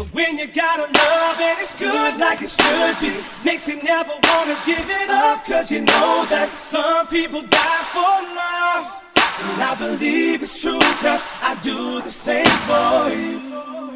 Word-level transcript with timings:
But 0.00 0.14
when 0.14 0.38
you 0.38 0.46
gotta 0.46 0.84
love 0.84 1.40
and 1.40 1.58
it's 1.60 1.74
good 1.74 2.16
like 2.16 2.40
it 2.40 2.48
should 2.48 3.00
be, 3.02 3.22
makes 3.44 3.68
you 3.68 3.82
never 3.82 4.12
wanna 4.24 4.56
give 4.64 4.88
it 4.88 5.10
up. 5.10 5.44
Cause 5.44 5.70
you 5.70 5.80
know 5.82 6.24
that 6.30 6.48
some 6.58 7.06
people 7.08 7.42
die 7.42 7.84
for 7.92 8.16
love. 8.32 9.02
And 9.52 9.62
I 9.62 9.74
believe 9.78 10.42
it's 10.42 10.58
true, 10.58 10.80
cause 11.02 11.28
I 11.42 11.54
do 11.60 12.00
the 12.00 12.08
same 12.08 12.46
for 12.64 13.14
you. 13.14 13.89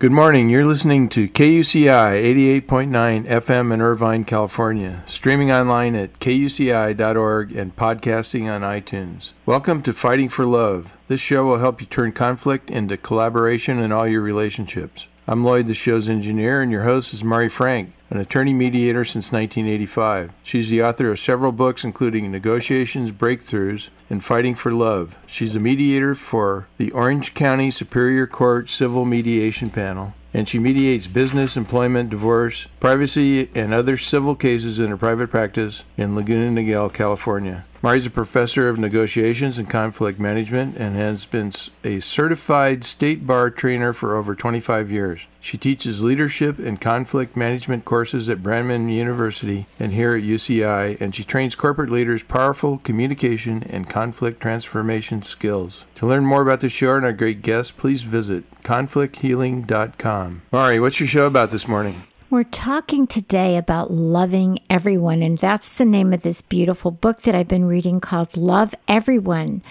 Good 0.00 0.12
morning. 0.12 0.48
You're 0.48 0.64
listening 0.64 1.10
to 1.10 1.28
KUCI 1.28 2.62
88.9 2.64 3.26
FM 3.26 3.70
in 3.70 3.82
Irvine, 3.82 4.24
California, 4.24 5.02
streaming 5.04 5.52
online 5.52 5.94
at 5.94 6.18
kuci.org 6.20 7.54
and 7.54 7.76
podcasting 7.76 8.50
on 8.50 8.62
iTunes. 8.62 9.34
Welcome 9.44 9.82
to 9.82 9.92
Fighting 9.92 10.30
for 10.30 10.46
Love. 10.46 10.96
This 11.08 11.20
show 11.20 11.44
will 11.44 11.58
help 11.58 11.82
you 11.82 11.86
turn 11.86 12.12
conflict 12.12 12.70
into 12.70 12.96
collaboration 12.96 13.78
in 13.78 13.92
all 13.92 14.08
your 14.08 14.22
relationships. 14.22 15.06
I'm 15.28 15.44
Lloyd, 15.44 15.66
the 15.66 15.74
show's 15.74 16.08
engineer, 16.08 16.62
and 16.62 16.72
your 16.72 16.84
host 16.84 17.12
is 17.12 17.22
Mari 17.22 17.50
Frank, 17.50 17.92
an 18.10 18.18
attorney 18.18 18.52
mediator 18.52 19.04
since 19.04 19.30
1985. 19.32 20.32
She's 20.42 20.68
the 20.68 20.82
author 20.82 21.10
of 21.10 21.18
several 21.20 21.52
books, 21.52 21.84
including 21.84 22.30
Negotiations, 22.30 23.12
Breakthroughs, 23.12 23.88
and 24.10 24.24
Fighting 24.24 24.56
for 24.56 24.72
Love. 24.72 25.16
She's 25.26 25.54
a 25.54 25.60
mediator 25.60 26.16
for 26.16 26.68
the 26.76 26.90
Orange 26.90 27.34
County 27.34 27.70
Superior 27.70 28.26
Court 28.26 28.68
Civil 28.68 29.04
Mediation 29.04 29.70
Panel, 29.70 30.14
and 30.34 30.48
she 30.48 30.58
mediates 30.58 31.06
business, 31.06 31.56
employment, 31.56 32.10
divorce, 32.10 32.66
privacy, 32.80 33.48
and 33.54 33.72
other 33.72 33.96
civil 33.96 34.34
cases 34.34 34.80
in 34.80 34.88
her 34.88 34.96
private 34.96 35.30
practice 35.30 35.84
in 35.96 36.16
Laguna 36.16 36.50
Niguel, 36.50 36.92
California. 36.92 37.64
Mari's 37.82 38.04
a 38.04 38.10
professor 38.10 38.68
of 38.68 38.78
negotiations 38.78 39.58
and 39.58 39.70
conflict 39.70 40.20
management 40.20 40.76
and 40.76 40.96
has 40.96 41.24
been 41.24 41.50
a 41.82 42.00
certified 42.00 42.84
state 42.84 43.26
bar 43.26 43.48
trainer 43.48 43.94
for 43.94 44.16
over 44.16 44.34
25 44.34 44.90
years. 44.90 45.22
She 45.40 45.56
teaches 45.56 46.02
leadership 46.02 46.58
and 46.58 46.78
conflict 46.78 47.38
management 47.38 47.86
courses 47.86 48.28
at 48.28 48.42
Brandman 48.42 48.92
University 48.92 49.64
and 49.78 49.92
here 49.92 50.14
at 50.14 50.22
UCI, 50.22 51.00
and 51.00 51.14
she 51.14 51.24
trains 51.24 51.54
corporate 51.54 51.88
leaders 51.88 52.22
powerful 52.22 52.76
communication 52.76 53.62
and 53.62 53.88
conflict 53.88 54.42
transformation 54.42 55.22
skills. 55.22 55.86
To 55.94 56.06
learn 56.06 56.26
more 56.26 56.42
about 56.42 56.60
the 56.60 56.68
show 56.68 56.96
and 56.96 57.06
our 57.06 57.14
great 57.14 57.40
guests, 57.40 57.72
please 57.72 58.02
visit 58.02 58.44
conflicthealing.com. 58.62 60.42
Mari, 60.52 60.80
what's 60.80 61.00
your 61.00 61.06
show 61.06 61.24
about 61.24 61.50
this 61.50 61.66
morning? 61.66 62.02
We're 62.30 62.44
talking 62.44 63.08
today 63.08 63.56
about 63.56 63.90
loving 63.90 64.60
everyone, 64.70 65.20
and 65.20 65.36
that's 65.36 65.74
the 65.74 65.84
name 65.84 66.12
of 66.12 66.22
this 66.22 66.42
beautiful 66.42 66.92
book 66.92 67.22
that 67.22 67.34
I've 67.34 67.48
been 67.48 67.64
reading 67.64 67.98
called 67.98 68.36
Love 68.36 68.72
Everyone 68.86 69.62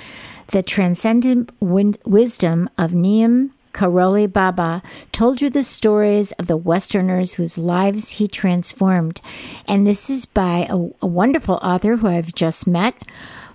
The 0.47 0.61
Transcendent 0.61 1.51
Win- 1.61 1.95
Wisdom 2.03 2.69
of 2.77 2.91
Neem 2.91 3.53
Karoli 3.71 4.27
Baba 4.27 4.83
told 5.13 5.39
you 5.39 5.49
the 5.49 5.63
stories 5.63 6.33
of 6.33 6.47
the 6.47 6.57
Westerners 6.57 7.35
whose 7.35 7.57
lives 7.57 8.09
he 8.09 8.27
transformed. 8.27 9.21
And 9.65 9.87
this 9.87 10.09
is 10.09 10.25
by 10.25 10.67
a, 10.69 10.75
a 11.01 11.07
wonderful 11.07 11.61
author 11.63 11.95
who 11.95 12.09
I've 12.09 12.35
just 12.35 12.67
met. 12.67 12.93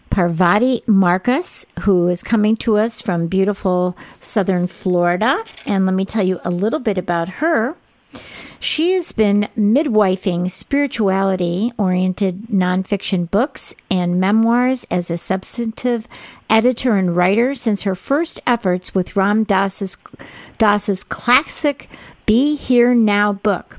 Parvati 0.08 0.82
Markus, 0.86 1.66
who 1.80 2.08
is 2.08 2.22
coming 2.22 2.56
to 2.56 2.78
us 2.78 3.02
from 3.02 3.26
beautiful 3.26 3.98
southern 4.22 4.66
Florida. 4.66 5.44
And 5.66 5.84
let 5.84 5.94
me 5.94 6.06
tell 6.06 6.26
you 6.26 6.40
a 6.42 6.50
little 6.50 6.80
bit 6.80 6.96
about 6.96 7.28
her. 7.28 7.76
She 8.60 8.92
has 8.92 9.12
been 9.12 9.48
midwifing 9.56 10.50
spirituality 10.50 11.72
oriented 11.78 12.48
nonfiction 12.48 13.30
books 13.30 13.74
and 13.90 14.18
memoirs 14.20 14.86
as 14.90 15.10
a 15.10 15.16
substantive 15.16 16.08
editor 16.48 16.96
and 16.96 17.14
writer 17.16 17.54
since 17.54 17.82
her 17.82 17.94
first 17.94 18.40
efforts 18.46 18.94
with 18.94 19.16
Ram 19.16 19.44
Dass's, 19.44 19.96
Dass's 20.58 21.04
classic 21.04 21.88
Be 22.26 22.56
Here 22.56 22.94
Now 22.94 23.32
book. 23.32 23.78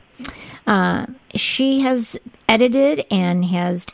Uh, 0.67 1.07
she 1.33 1.81
has 1.81 2.17
edited 2.47 3.05
and 3.11 3.45
has 3.45 3.85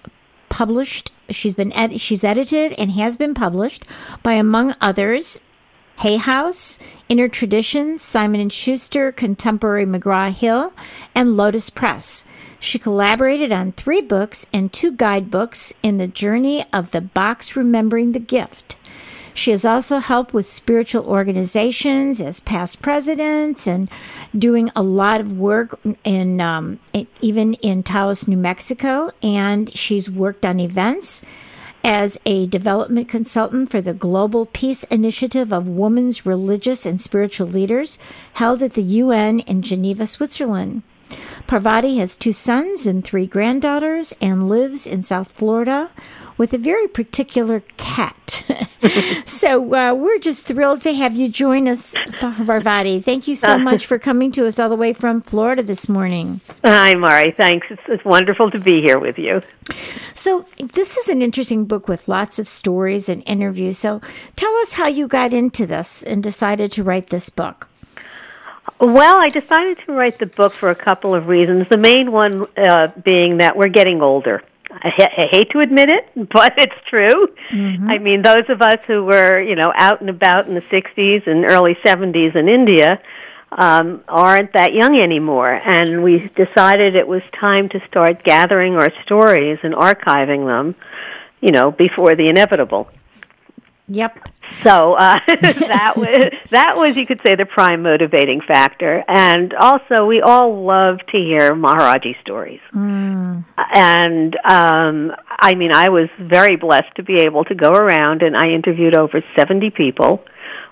published. 0.49 1.11
She's 1.29 1.53
been 1.53 1.71
ed- 1.73 1.99
she's 1.99 2.23
edited 2.23 2.73
and 2.73 2.91
has 2.91 3.15
been 3.15 3.33
published 3.33 3.85
by, 4.23 4.33
among 4.33 4.75
others, 4.81 5.39
Hay 6.01 6.17
House, 6.17 6.79
Inner 7.09 7.27
Traditions, 7.27 8.01
Simon 8.01 8.41
and 8.41 8.51
Schuster, 8.51 9.11
Contemporary 9.11 9.85
McGraw 9.85 10.33
Hill, 10.33 10.73
and 11.13 11.37
Lotus 11.37 11.69
Press. 11.69 12.23
She 12.59 12.79
collaborated 12.79 13.51
on 13.51 13.71
three 13.71 14.01
books 14.01 14.47
and 14.51 14.73
two 14.73 14.93
guidebooks 14.93 15.73
in 15.83 15.99
the 15.99 16.07
journey 16.07 16.65
of 16.73 16.89
the 16.89 17.01
box 17.01 17.55
Remembering 17.55 18.13
the 18.13 18.19
Gift. 18.19 18.77
She 19.35 19.51
has 19.51 19.63
also 19.63 19.99
helped 19.99 20.33
with 20.33 20.47
spiritual 20.47 21.05
organizations 21.05 22.19
as 22.19 22.39
past 22.39 22.81
presidents 22.81 23.67
and 23.67 23.87
doing 24.35 24.71
a 24.75 24.81
lot 24.81 25.21
of 25.21 25.37
work 25.37 25.79
in 26.03 26.41
um, 26.41 26.79
even 27.21 27.53
in 27.55 27.83
Taos, 27.83 28.27
New 28.27 28.37
Mexico. 28.37 29.11
And 29.21 29.71
she's 29.77 30.09
worked 30.09 30.47
on 30.47 30.59
events 30.59 31.21
as 31.83 32.19
a 32.25 32.45
development 32.47 33.07
consultant 33.09 33.69
for 33.69 33.81
the 33.81 33.93
Global 33.93 34.45
Peace 34.45 34.83
Initiative 34.85 35.51
of 35.51 35.67
Women's 35.67 36.25
Religious 36.25 36.85
and 36.85 36.99
Spiritual 36.99 37.47
Leaders 37.47 37.97
held 38.33 38.61
at 38.61 38.73
the 38.73 38.83
UN 38.83 39.39
in 39.41 39.61
Geneva, 39.61 40.05
Switzerland. 40.07 40.83
Parvati 41.47 41.97
has 41.97 42.15
two 42.15 42.33
sons 42.33 42.87
and 42.87 43.03
three 43.03 43.25
granddaughters 43.25 44.13
and 44.21 44.47
lives 44.47 44.87
in 44.87 45.01
South 45.01 45.31
Florida 45.31 45.89
with 46.41 46.53
a 46.53 46.57
very 46.57 46.87
particular 46.87 47.59
cat. 47.77 48.43
so 49.27 49.75
uh, 49.75 49.93
we're 49.93 50.17
just 50.17 50.47
thrilled 50.47 50.81
to 50.81 50.91
have 50.91 51.15
you 51.15 51.29
join 51.29 51.67
us, 51.67 51.93
Parvati. 52.19 52.99
Thank 52.99 53.27
you 53.27 53.35
so 53.35 53.59
much 53.59 53.85
for 53.85 53.99
coming 53.99 54.31
to 54.31 54.47
us 54.47 54.57
all 54.57 54.67
the 54.67 54.75
way 54.75 54.91
from 54.91 55.21
Florida 55.21 55.61
this 55.61 55.87
morning. 55.87 56.41
Hi, 56.65 56.95
Mari. 56.95 57.31
Thanks. 57.37 57.67
It's, 57.69 57.83
it's 57.87 58.03
wonderful 58.03 58.49
to 58.49 58.59
be 58.59 58.81
here 58.81 58.97
with 58.97 59.19
you. 59.19 59.43
So, 60.15 60.47
this 60.57 60.97
is 60.97 61.09
an 61.09 61.21
interesting 61.21 61.65
book 61.65 61.87
with 61.87 62.07
lots 62.07 62.39
of 62.39 62.49
stories 62.49 63.07
and 63.07 63.21
interviews. 63.27 63.77
So, 63.77 64.01
tell 64.35 64.55
us 64.61 64.71
how 64.71 64.87
you 64.87 65.07
got 65.07 65.33
into 65.33 65.67
this 65.67 66.01
and 66.01 66.23
decided 66.23 66.71
to 66.71 66.83
write 66.83 67.11
this 67.11 67.29
book. 67.29 67.67
Well, 68.79 69.17
I 69.17 69.29
decided 69.29 69.77
to 69.85 69.93
write 69.93 70.17
the 70.17 70.25
book 70.25 70.53
for 70.53 70.71
a 70.71 70.75
couple 70.75 71.13
of 71.13 71.27
reasons. 71.27 71.67
The 71.67 71.77
main 71.77 72.11
one 72.11 72.47
uh, 72.57 72.87
being 72.87 73.37
that 73.37 73.55
we're 73.55 73.69
getting 73.69 74.01
older. 74.01 74.41
I, 74.71 74.89
ha- 74.89 75.13
I 75.17 75.25
hate 75.27 75.51
to 75.51 75.59
admit 75.59 75.89
it, 75.89 76.09
but 76.29 76.53
it's 76.57 76.75
true. 76.87 77.27
I 77.89 77.97
mean, 77.97 78.21
those 78.21 78.49
of 78.49 78.61
us 78.61 78.79
who 78.87 79.03
were, 79.03 79.41
you 79.41 79.55
know, 79.55 79.71
out 79.75 80.01
and 80.01 80.09
about 80.09 80.47
in 80.47 80.55
the 80.55 80.61
60s 80.61 81.27
and 81.27 81.45
early 81.45 81.75
70s 81.75 82.35
in 82.35 82.47
India 82.47 83.01
um, 83.51 84.03
aren't 84.07 84.53
that 84.53 84.73
young 84.73 84.97
anymore. 84.97 85.51
And 85.51 86.03
we 86.03 86.29
decided 86.35 86.95
it 86.95 87.07
was 87.07 87.21
time 87.33 87.69
to 87.69 87.85
start 87.87 88.23
gathering 88.23 88.75
our 88.75 88.91
stories 89.03 89.59
and 89.63 89.73
archiving 89.73 90.45
them, 90.45 90.75
you 91.41 91.51
know, 91.51 91.71
before 91.71 92.15
the 92.15 92.27
inevitable. 92.27 92.89
Yep. 93.91 94.29
So 94.63 94.93
uh, 94.93 95.19
that 95.27 95.93
was 95.97 96.33
that 96.49 96.77
was 96.77 96.95
you 96.95 97.05
could 97.05 97.19
say 97.25 97.35
the 97.35 97.45
prime 97.45 97.83
motivating 97.83 98.41
factor, 98.41 99.03
and 99.07 99.53
also 99.53 100.05
we 100.05 100.21
all 100.21 100.63
love 100.63 100.99
to 101.11 101.17
hear 101.17 101.51
Maharaji 101.51 102.19
stories. 102.21 102.61
And 103.57 104.35
um, 104.45 105.11
I 105.27 105.55
mean, 105.55 105.71
I 105.73 105.89
was 105.89 106.09
very 106.19 106.55
blessed 106.55 106.95
to 106.95 107.03
be 107.03 107.21
able 107.21 107.43
to 107.45 107.55
go 107.55 107.71
around 107.71 108.21
and 108.21 108.35
I 108.37 108.49
interviewed 108.51 108.95
over 108.95 109.21
seventy 109.35 109.71
people, 109.71 110.23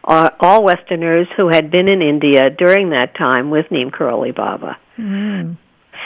uh, 0.06 0.30
all 0.40 0.64
Westerners 0.64 1.28
who 1.36 1.50
had 1.50 1.72
been 1.72 1.90
in 1.90 2.02
India 2.02 2.50
during 2.50 2.92
that 2.92 3.16
time 3.16 3.50
with 3.50 3.70
Neem 3.70 3.92
Karoli 3.92 4.34
Baba. 4.34 4.78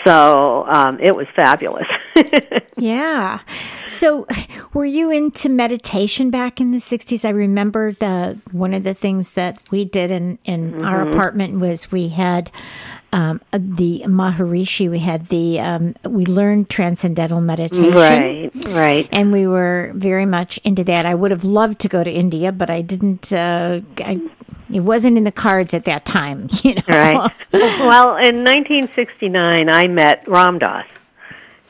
So 0.05 0.65
um, 0.67 0.99
it 0.99 1.15
was 1.15 1.27
fabulous. 1.35 1.87
Yeah. 2.83 3.39
So, 3.87 4.27
were 4.73 4.85
you 4.85 5.11
into 5.11 5.47
meditation 5.47 6.31
back 6.31 6.59
in 6.59 6.71
the 6.71 6.79
60s? 6.79 7.23
I 7.23 7.29
remember 7.29 7.93
the 7.93 8.39
one 8.51 8.73
of 8.73 8.83
the 8.83 8.93
things 8.93 9.31
that 9.33 9.57
we 9.71 9.85
did 9.85 10.11
in, 10.11 10.39
in 10.43 10.83
our 10.83 11.07
apartment 11.07 11.59
was 11.59 11.91
we 11.91 12.09
had 12.09 12.51
um, 13.13 13.41
the 13.51 14.03
Maharishi, 14.05 14.89
we 14.89 14.99
had 14.99 15.27
the, 15.27 15.59
um, 15.59 15.95
we 16.03 16.25
learned 16.25 16.69
transcendental 16.69 17.41
meditation. 17.41 17.93
right, 17.93 18.51
right. 18.73 19.07
And 19.11 19.31
we 19.31 19.45
were 19.45 19.91
very 19.95 20.25
much 20.25 20.57
into 20.65 20.83
that. 20.85 21.05
I 21.05 21.13
would 21.13 21.31
have 21.31 21.43
loved 21.43 21.79
to 21.81 21.87
go 21.87 22.03
to 22.03 22.11
India, 22.11 22.51
but 22.51 22.69
I 22.69 22.81
didn't. 22.81 23.31
Uh, 23.31 23.81
I, 23.99 24.19
It 24.73 24.81
wasn't 24.81 25.17
in 25.17 25.23
the 25.23 25.31
cards 25.31 25.73
at 25.73 25.85
that 25.85 26.05
time, 26.05 26.49
you 26.63 26.75
know. 26.75 26.81
Right. 26.87 27.31
well, 27.53 28.17
in 28.17 28.43
1969, 28.43 29.69
I 29.69 29.87
met 29.87 30.27
Ram 30.27 30.59
Dass, 30.59 30.85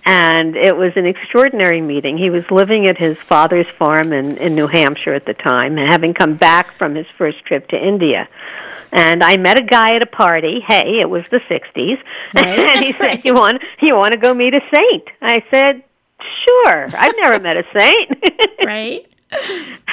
and 0.06 0.56
it 0.56 0.76
was 0.78 0.94
an 0.96 1.06
extraordinary 1.06 1.82
meeting. 1.82 2.18
He 2.18 2.30
was 2.30 2.50
living 2.50 2.88
at 2.88 2.98
his 2.98 3.18
father's 3.18 3.68
farm 3.78 4.14
in, 4.14 4.38
in 4.38 4.56
New 4.56 4.68
Hampshire 4.68 5.14
at 5.14 5.26
the 5.26 5.34
time, 5.34 5.78
and 5.78 5.90
having 5.90 6.14
come 6.14 6.36
back 6.36 6.78
from 6.78 6.96
his 6.96 7.08
first 7.18 7.44
trip 7.46 7.68
to 7.70 7.78
India. 7.78 8.28
And 8.92 9.24
I 9.24 9.38
met 9.38 9.60
a 9.60 9.64
guy 9.64 9.96
at 9.96 10.02
a 10.04 10.06
party. 10.06 10.60
Hey, 10.60 11.00
it 11.00 11.10
was 11.10 11.26
the 11.30 11.40
60s. 11.40 12.00
Right. 12.36 12.60
and 12.60 12.86
he 12.86 12.94
said, 12.94 13.26
"You 13.26 13.34
want 13.34 13.62
you 13.82 13.96
want 13.96 14.12
to 14.14 14.18
go 14.18 14.34
meet 14.34 14.54
a 14.54 14.62
saint?" 14.74 15.08
I 15.22 15.44
said, 15.52 15.84
"Sure. 16.44 16.88
I've 16.96 17.16
never 17.18 17.40
met 17.40 17.58
a 17.58 17.66
saint." 17.78 18.24
right? 18.66 19.06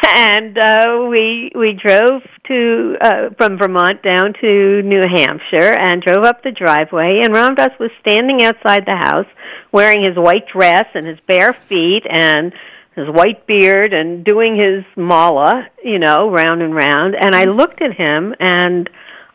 And 0.02 0.58
uh, 0.58 1.06
we 1.08 1.52
we 1.54 1.72
drove 1.72 2.22
to 2.46 2.96
uh, 3.00 3.30
from 3.36 3.58
Vermont 3.58 4.02
down 4.02 4.34
to 4.40 4.82
New 4.82 5.02
Hampshire 5.06 5.72
and 5.78 6.02
drove 6.02 6.24
up 6.24 6.42
the 6.42 6.50
driveway. 6.50 7.20
And 7.22 7.32
Ram 7.34 7.54
Dass 7.54 7.78
was 7.78 7.90
standing 8.00 8.42
outside 8.42 8.86
the 8.86 8.96
house, 8.96 9.26
wearing 9.72 10.02
his 10.02 10.16
white 10.16 10.48
dress 10.48 10.86
and 10.94 11.06
his 11.06 11.18
bare 11.26 11.52
feet 11.52 12.04
and 12.08 12.52
his 12.96 13.08
white 13.08 13.46
beard 13.46 13.92
and 13.92 14.24
doing 14.24 14.56
his 14.56 14.84
mala, 14.96 15.68
you 15.84 15.98
know, 15.98 16.30
round 16.30 16.62
and 16.62 16.74
round. 16.74 17.14
And 17.14 17.34
I 17.34 17.44
looked 17.44 17.80
at 17.82 17.94
him 17.94 18.34
and 18.40 18.90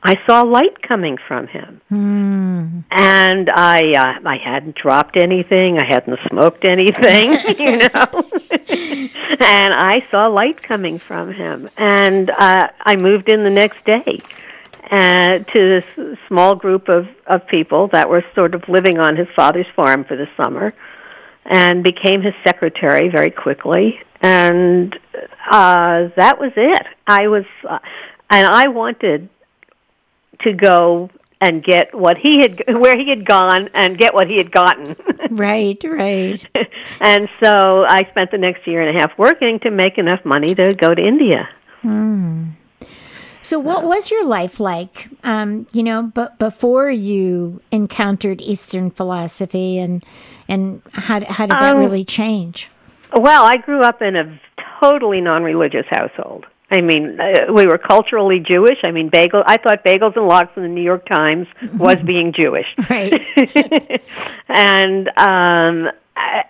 I 0.07 0.21
saw 0.27 0.43
light 0.43 0.83
coming 0.83 1.17
from 1.17 1.47
him. 1.47 1.81
And 2.91 3.49
I 3.49 3.93
uh, 3.93 4.29
I 4.29 4.37
hadn't 4.37 4.75
dropped 4.75 5.17
anything, 5.17 5.79
I 5.79 5.85
hadn't 5.85 6.19
smoked 6.29 6.63
anything, 6.63 7.31
you 7.57 7.77
know. 7.77 8.29
and 9.39 9.73
I 9.73 10.05
saw 10.11 10.27
light 10.27 10.61
coming 10.61 10.99
from 10.99 11.33
him. 11.33 11.69
And 11.75 12.29
uh, 12.29 12.69
I 12.79 12.95
moved 12.97 13.29
in 13.29 13.41
the 13.43 13.49
next 13.49 13.83
day 13.83 14.21
uh, 14.91 15.39
to 15.39 15.81
this 15.95 16.17
small 16.27 16.53
group 16.53 16.87
of, 16.87 17.07
of 17.25 17.47
people 17.47 17.87
that 17.87 18.07
were 18.07 18.23
sort 18.35 18.53
of 18.53 18.69
living 18.69 18.99
on 18.99 19.15
his 19.15 19.27
father's 19.35 19.67
farm 19.75 20.03
for 20.03 20.15
the 20.15 20.27
summer 20.37 20.75
and 21.45 21.83
became 21.83 22.21
his 22.21 22.35
secretary 22.43 23.09
very 23.09 23.31
quickly. 23.31 23.99
And 24.21 24.93
uh, 25.49 26.09
that 26.15 26.39
was 26.39 26.51
it. 26.55 26.85
I 27.07 27.27
was, 27.27 27.45
uh, 27.67 27.79
and 28.29 28.47
I 28.47 28.67
wanted 28.67 29.29
to 30.39 30.53
go 30.53 31.09
and 31.41 31.63
get 31.63 31.93
what 31.93 32.17
he 32.17 32.39
had, 32.39 32.63
where 32.67 32.97
he 32.97 33.09
had 33.09 33.25
gone, 33.25 33.69
and 33.73 33.97
get 33.97 34.13
what 34.13 34.29
he 34.29 34.37
had 34.37 34.51
gotten. 34.51 34.95
Right, 35.31 35.83
right. 35.83 36.45
and 37.01 37.27
so 37.43 37.83
I 37.87 38.07
spent 38.11 38.29
the 38.31 38.37
next 38.37 38.67
year 38.67 38.81
and 38.81 38.95
a 38.95 38.99
half 38.99 39.17
working 39.17 39.59
to 39.61 39.71
make 39.71 39.97
enough 39.97 40.23
money 40.23 40.53
to 40.53 40.73
go 40.73 40.93
to 40.93 41.01
India. 41.01 41.49
So, 43.45 43.59
what 43.59 43.83
was 43.83 44.09
your 44.09 44.25
life 44.25 44.59
like? 44.59 45.07
Um, 45.23 45.67
you 45.71 45.83
know, 45.83 46.01
but 46.01 46.39
before 46.39 46.89
you 46.89 47.61
encountered 47.71 48.41
Eastern 48.41 48.89
philosophy, 48.89 49.77
and 49.77 50.03
and 50.47 50.81
how 50.93 51.23
how 51.25 51.45
did 51.45 51.51
that 51.51 51.75
Um, 51.75 51.81
really 51.81 52.03
change? 52.03 52.71
Well, 53.13 53.45
I 53.45 53.57
grew 53.57 53.81
up 53.81 54.01
in 54.01 54.15
a 54.15 54.39
totally 54.81 55.21
non-religious 55.21 55.85
household. 55.91 56.47
I 56.71 56.81
mean, 56.81 57.19
uh, 57.19 57.53
we 57.53 57.67
were 57.67 57.77
culturally 57.77 58.39
Jewish. 58.39 58.79
I 58.83 58.91
mean, 58.91 59.09
bagel. 59.09 59.43
I 59.45 59.57
thought 59.57 59.83
bagels 59.83 60.15
and 60.15 60.27
lox 60.27 60.51
in 60.55 60.63
the 60.63 60.69
New 60.69 60.81
York 60.81 61.05
Times 61.05 61.47
was 61.77 62.01
being 62.05 62.33
Jewish. 62.33 62.73
Right. 62.89 63.13
and 64.47 65.07
um, 65.09 65.91
I, 66.15 66.43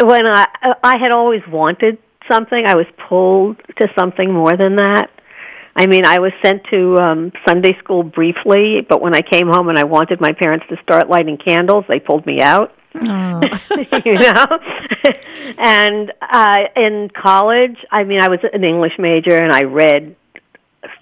when 0.00 0.28
I 0.28 0.46
I 0.82 0.98
had 0.98 1.10
always 1.10 1.42
wanted 1.48 1.98
something, 2.30 2.64
I 2.66 2.74
was 2.74 2.86
pulled 3.08 3.58
to 3.78 3.88
something 3.98 4.32
more 4.32 4.56
than 4.56 4.76
that. 4.76 5.10
I 5.76 5.86
mean, 5.86 6.04
I 6.04 6.20
was 6.20 6.32
sent 6.44 6.62
to 6.70 6.96
um, 6.98 7.32
Sunday 7.46 7.76
school 7.78 8.04
briefly, 8.04 8.80
but 8.88 9.00
when 9.00 9.14
I 9.14 9.22
came 9.22 9.48
home 9.48 9.68
and 9.68 9.78
I 9.78 9.84
wanted 9.84 10.20
my 10.20 10.32
parents 10.32 10.66
to 10.68 10.76
start 10.82 11.08
lighting 11.08 11.36
candles, 11.36 11.84
they 11.88 11.98
pulled 11.98 12.24
me 12.26 12.40
out. 12.40 12.72
Oh, 12.96 13.40
you 14.04 14.14
know? 14.14 14.46
And 15.58 16.12
uh 16.20 16.64
in 16.76 17.10
college 17.10 17.84
i 17.90 18.04
mean 18.04 18.20
i 18.20 18.28
was 18.28 18.40
an 18.52 18.64
english 18.64 18.98
major 18.98 19.36
and 19.36 19.52
i 19.52 19.62
read 19.64 20.16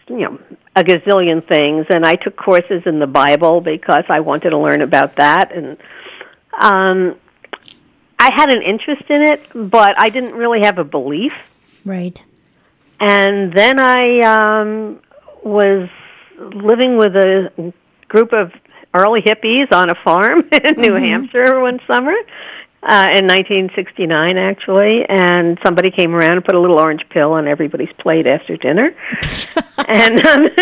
you 0.09 0.19
know 0.19 0.39
a 0.75 0.83
gazillion 0.83 1.47
things 1.47 1.87
and 1.91 2.05
i 2.05 2.15
took 2.15 2.37
courses 2.37 2.83
in 2.87 2.99
the 2.99 3.07
bible 3.07 3.61
because 3.61 4.05
i 4.09 4.21
wanted 4.21 4.51
to 4.51 4.59
learn 4.59 4.81
about 4.81 5.17
that 5.17 5.53
and 5.53 5.77
um 6.59 7.15
i 8.19 8.33
had 8.33 8.51
an 8.51 8.63
interest 8.63 9.05
in 9.09 9.23
it 9.23 9.41
but 9.55 9.99
i 9.99 10.09
didn't 10.09 10.35
really 10.35 10.63
have 10.63 10.79
a 10.79 10.85
belief. 10.85 11.33
Right. 11.85 12.23
and 13.01 13.53
then 13.53 13.79
I 13.81 14.21
um, 14.21 15.01
was 15.43 15.89
living 16.39 16.97
with 16.97 17.17
a 17.17 17.73
group 18.09 18.33
of 18.33 18.53
early 18.95 19.23
hippies 19.23 19.73
on 19.73 19.91
a 19.91 19.95
farm 19.95 20.49
in 20.53 20.81
New 20.81 20.95
Hampshire 20.95 21.61
one 21.61 21.81
summer 21.87 22.15
uh, 22.83 23.09
in 23.13 23.27
1969, 23.27 24.39
actually. 24.39 25.05
And 25.05 25.59
somebody 25.63 25.91
came 25.91 26.15
around 26.15 26.33
and 26.33 26.45
put 26.45 26.55
a 26.55 26.61
little 26.61 26.79
orange 26.79 27.09
pill 27.09 27.33
on 27.33 27.47
everybody's 27.49 27.93
plate 27.99 28.27
after 28.27 28.57
dinner, 28.57 28.95
and 29.79 30.27
um, 30.27 30.49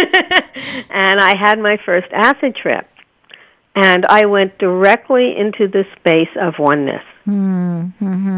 and 0.90 1.20
I 1.20 1.36
had 1.36 1.58
my 1.58 1.76
first 1.84 2.08
acid 2.12 2.56
trip, 2.56 2.88
and 3.74 4.06
I 4.06 4.26
went 4.26 4.58
directly 4.58 5.36
into 5.36 5.68
the 5.68 5.84
space 5.96 6.30
of 6.36 6.58
oneness 6.58 7.02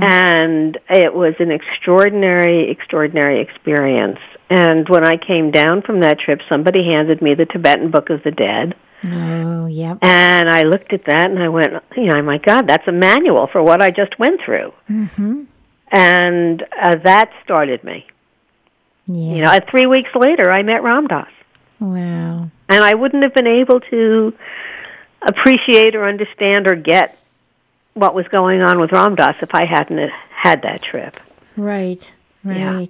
and 0.03 0.79
it 0.91 1.15
was 1.15 1.35
an 1.38 1.50
extraordinary, 1.50 2.71
extraordinary 2.71 3.41
experience. 3.41 4.19
And 4.50 4.88
when 4.88 5.06
I 5.06 5.17
came 5.17 5.50
down 5.50 5.83
from 5.83 6.00
that 6.00 6.19
trip, 6.19 6.41
somebody 6.49 6.85
handed 6.85 7.23
me 7.23 7.35
the 7.35 7.47
Tibetan 7.47 7.91
Book 7.91 8.11
of 8.11 8.23
the 8.23 8.31
Dead. 8.31 8.75
Oh, 9.04 9.66
yep. 9.66 9.99
And 10.02 10.49
I 10.49 10.62
looked 10.62 10.93
at 10.93 11.04
that 11.06 11.31
and 11.31 11.43
I 11.43 11.49
went, 11.49 11.72
you 11.96 12.06
know, 12.06 12.22
my 12.22 12.38
God, 12.38 12.69
that's 12.69 12.87
a 12.87 12.93
manual 12.93 13.46
for 13.46 13.62
what 13.62 13.82
I 13.82 13.90
just 13.90 14.19
went 14.19 14.40
through. 14.43 14.72
Mm-hmm. 14.88 15.44
And 15.90 16.62
uh, 16.62 16.96
that 17.04 17.31
started 17.44 17.82
me. 17.84 18.06
Yeah. 19.06 19.34
You 19.34 19.43
know, 19.43 19.58
three 19.70 19.87
weeks 19.87 20.10
later, 20.14 20.50
I 20.50 20.62
met 20.62 20.82
Ram 20.82 21.08
Dass. 21.08 21.28
Wow. 21.81 22.50
And 22.69 22.84
I 22.84 22.94
wouldn't 22.94 23.25
have 23.25 23.34
been 23.34 23.49
able 23.49 23.81
to 23.81 24.32
appreciate 25.20 25.94
or 25.96 26.06
understand 26.06 26.69
or 26.69 26.76
get 26.76 27.19
what 27.94 28.14
was 28.14 28.26
going 28.28 28.62
on 28.62 28.81
with 28.81 28.93
Ram 28.93 29.16
Dass 29.16 29.37
if 29.43 29.54
I 29.54 29.64
hadn't 29.64 30.10
had 30.31 30.62
that 30.62 30.82
trip. 30.82 31.19
Right. 31.56 32.12
Yeah. 32.44 32.87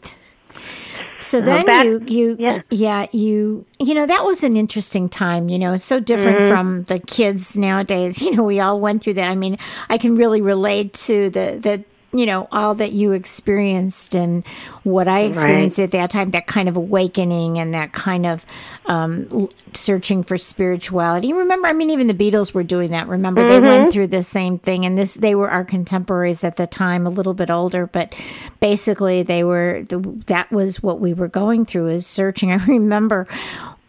So 1.21 1.41
then 1.41 1.67
back- 1.67 1.85
you 1.85 2.03
you 2.07 2.37
yeah. 2.39 2.63
yeah. 2.71 3.07
you 3.13 3.65
you 3.79 3.95
know 3.95 4.07
that 4.07 4.25
was 4.25 4.43
an 4.43 4.57
interesting 4.57 5.09
time 5.09 5.49
you 5.49 5.59
know 5.59 5.77
so 5.77 6.01
different 6.01 6.39
Mm-hmm. 6.39 6.51
from 6.51 6.83
the 6.85 6.99
kids 6.99 7.57
nowadays 7.57 8.21
you 8.25 8.35
know 8.35 8.43
we 8.43 8.59
all 8.61 8.81
went 8.81 9.03
through 9.05 9.15
that 9.15 9.29
I 9.29 9.35
mean 9.37 9.57
I 9.89 9.99
can 9.99 10.17
really 10.17 10.41
relate 10.41 10.95
to 11.07 11.31
the 11.31 11.59
the 11.61 11.85
you 12.13 12.27
know 12.27 12.47
all 12.53 12.75
that 12.75 12.93
you 12.93 13.13
experienced 13.13 14.15
and 14.15 14.47
what 14.83 15.09
I 15.09 15.21
experienced 15.21 15.79
at 15.79 15.93
that 15.93 16.11
time 16.11 16.31
that 16.33 16.47
kind 16.47 16.69
of 16.69 16.77
awakening 16.77 17.59
and 17.59 17.73
that 17.73 17.93
kind 17.93 18.27
of 18.27 18.45
um, 18.87 19.49
searching 19.75 20.23
for 20.23 20.37
spirituality. 20.37 21.33
Remember 21.33 21.69
I 21.69 21.73
mean 21.73 21.91
even 21.91 22.07
the 22.09 22.15
Beatles 22.15 22.53
were 22.53 22.63
doing 22.63 22.91
that. 22.91 23.09
Remember 23.09 23.43
they 23.49 23.59
Mm-hmm. 23.59 23.67
went 23.67 23.93
through 23.93 24.09
the 24.09 24.23
same 24.23 24.59
thing 24.59 24.85
and 24.85 24.99
this 24.99 25.15
they 25.15 25.35
were 25.35 25.51
our 25.51 25.65
contemporaries 25.65 26.43
at 26.45 26.57
the 26.57 26.67
time 26.67 27.07
a 27.07 27.11
little 27.11 27.35
bit 27.35 27.49
older 27.51 27.87
but 27.87 28.15
basically 28.61 29.23
they 29.23 29.45
were 29.45 29.85
the, 29.89 29.99
that 30.27 30.51
was 30.51 30.83
what 30.83 31.01
we 31.01 31.15
were 31.15 31.29
going 31.29 31.65
through 31.65 31.89
is 31.89 32.07
searching. 32.07 32.51
I 32.53 32.57
remember 32.67 33.27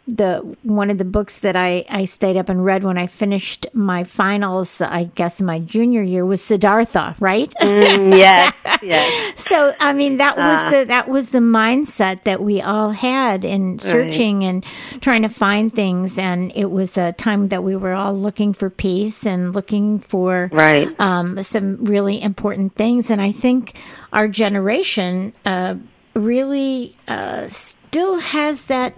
the 0.06 0.58
one 0.64 0.90
of 0.90 0.98
the 0.98 1.06
books 1.06 1.40
that 1.40 1.56
I, 1.56 1.86
I 1.90 2.04
stayed 2.06 2.36
up 2.36 2.50
and 2.50 2.66
read 2.66 2.84
when 2.84 2.98
I 2.98 3.08
finished 3.08 3.68
my 3.74 4.04
finals, 4.04 4.82
I 4.82 5.06
guess 5.16 5.42
my 5.42 5.60
junior 5.60 6.02
year 6.02 6.26
was 6.26 6.44
Siddhartha, 6.44 7.16
right? 7.22 7.54
Mm, 7.62 8.18
yes, 8.18 8.54
yes. 8.82 9.42
so 9.50 9.74
I 9.80 9.94
mean 9.94 10.18
that 10.18 10.36
was 10.36 10.60
Ah. 10.60 10.70
the 10.72 10.86
that 10.86 11.08
was 11.08 11.30
the 11.30 11.40
mindset 11.40 12.24
that 12.24 12.44
we 12.44 12.62
all 12.62 12.92
had 12.92 13.46
in 13.46 13.80
searching 13.80 14.44
and 14.44 14.66
trying 15.00 15.22
to 15.22 15.30
find 15.30 15.74
things, 15.74 16.18
and 16.18 16.52
it 16.54 16.70
was 16.70 16.98
a 16.98 17.14
time 17.14 17.48
that 17.48 17.64
we 17.64 17.76
were 17.78 17.94
all 17.94 18.14
looking 18.14 18.54
for 18.54 18.70
peace 18.70 19.26
and 19.26 19.54
looking 19.56 20.00
for 20.00 20.50
Right. 20.52 20.90
um, 21.00 21.42
some 21.44 21.78
really 21.86 22.22
important 22.22 22.76
things. 22.76 23.10
And 23.10 23.22
I 23.22 23.32
think 23.32 23.78
our 24.12 24.28
generation 24.28 25.32
uh, 25.46 25.76
really 26.14 26.96
uh, 27.08 27.48
still 27.48 28.20
has 28.20 28.66
that 28.66 28.98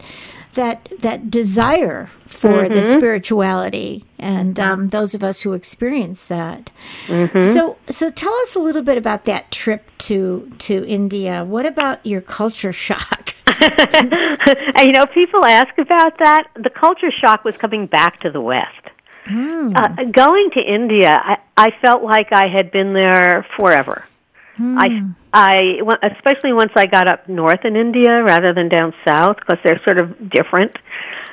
that 0.56 0.90
that 1.00 1.30
desire 1.32 2.10
for 2.28 2.68
the 2.68 2.82
spirituality, 2.82 4.04
and 4.20 4.60
um, 4.60 4.90
those 4.90 5.14
of 5.14 5.24
us 5.24 5.42
who 5.42 5.54
experience 5.54 6.26
that. 6.26 6.70
So, 7.54 7.78
so 7.90 8.10
tell 8.10 8.34
us 8.42 8.56
a 8.56 8.60
little 8.60 8.82
bit 8.82 8.98
about 8.98 9.26
that 9.26 9.52
trip 9.52 9.90
to 10.00 10.52
to 10.60 10.86
India. 10.86 11.46
What 11.46 11.66
about 11.66 12.06
your 12.06 12.22
culture 12.22 12.74
shock? 12.74 13.34
You 14.86 14.92
know, 14.92 15.06
people 15.08 15.46
ask 15.46 15.76
about 15.78 16.20
that. 16.20 16.48
The 16.56 16.70
culture 16.70 17.10
shock 17.12 17.44
was 17.44 17.58
coming 17.58 17.88
back 17.88 18.20
to 18.22 18.30
the 18.30 18.42
West. 18.42 18.70
Uh, 19.76 20.04
going 20.12 20.52
to 20.52 20.60
India, 20.62 21.20
I, 21.24 21.38
I 21.58 21.72
felt 21.82 22.04
like 22.04 22.32
I 22.32 22.48
had 22.48 22.70
been 22.72 22.94
there 22.94 23.46
forever. 23.58 24.06
I, 24.58 25.04
I, 25.34 25.82
especially 26.02 26.54
once 26.54 26.72
I 26.76 26.86
got 26.86 27.08
up 27.08 27.28
north 27.28 27.66
in 27.66 27.76
India 27.76 28.24
rather 28.24 28.54
than 28.54 28.70
down 28.70 28.94
south, 29.08 29.38
because 29.38 29.58
they're 29.64 29.82
sort 29.84 30.00
of 30.02 30.30
different. 30.30 30.76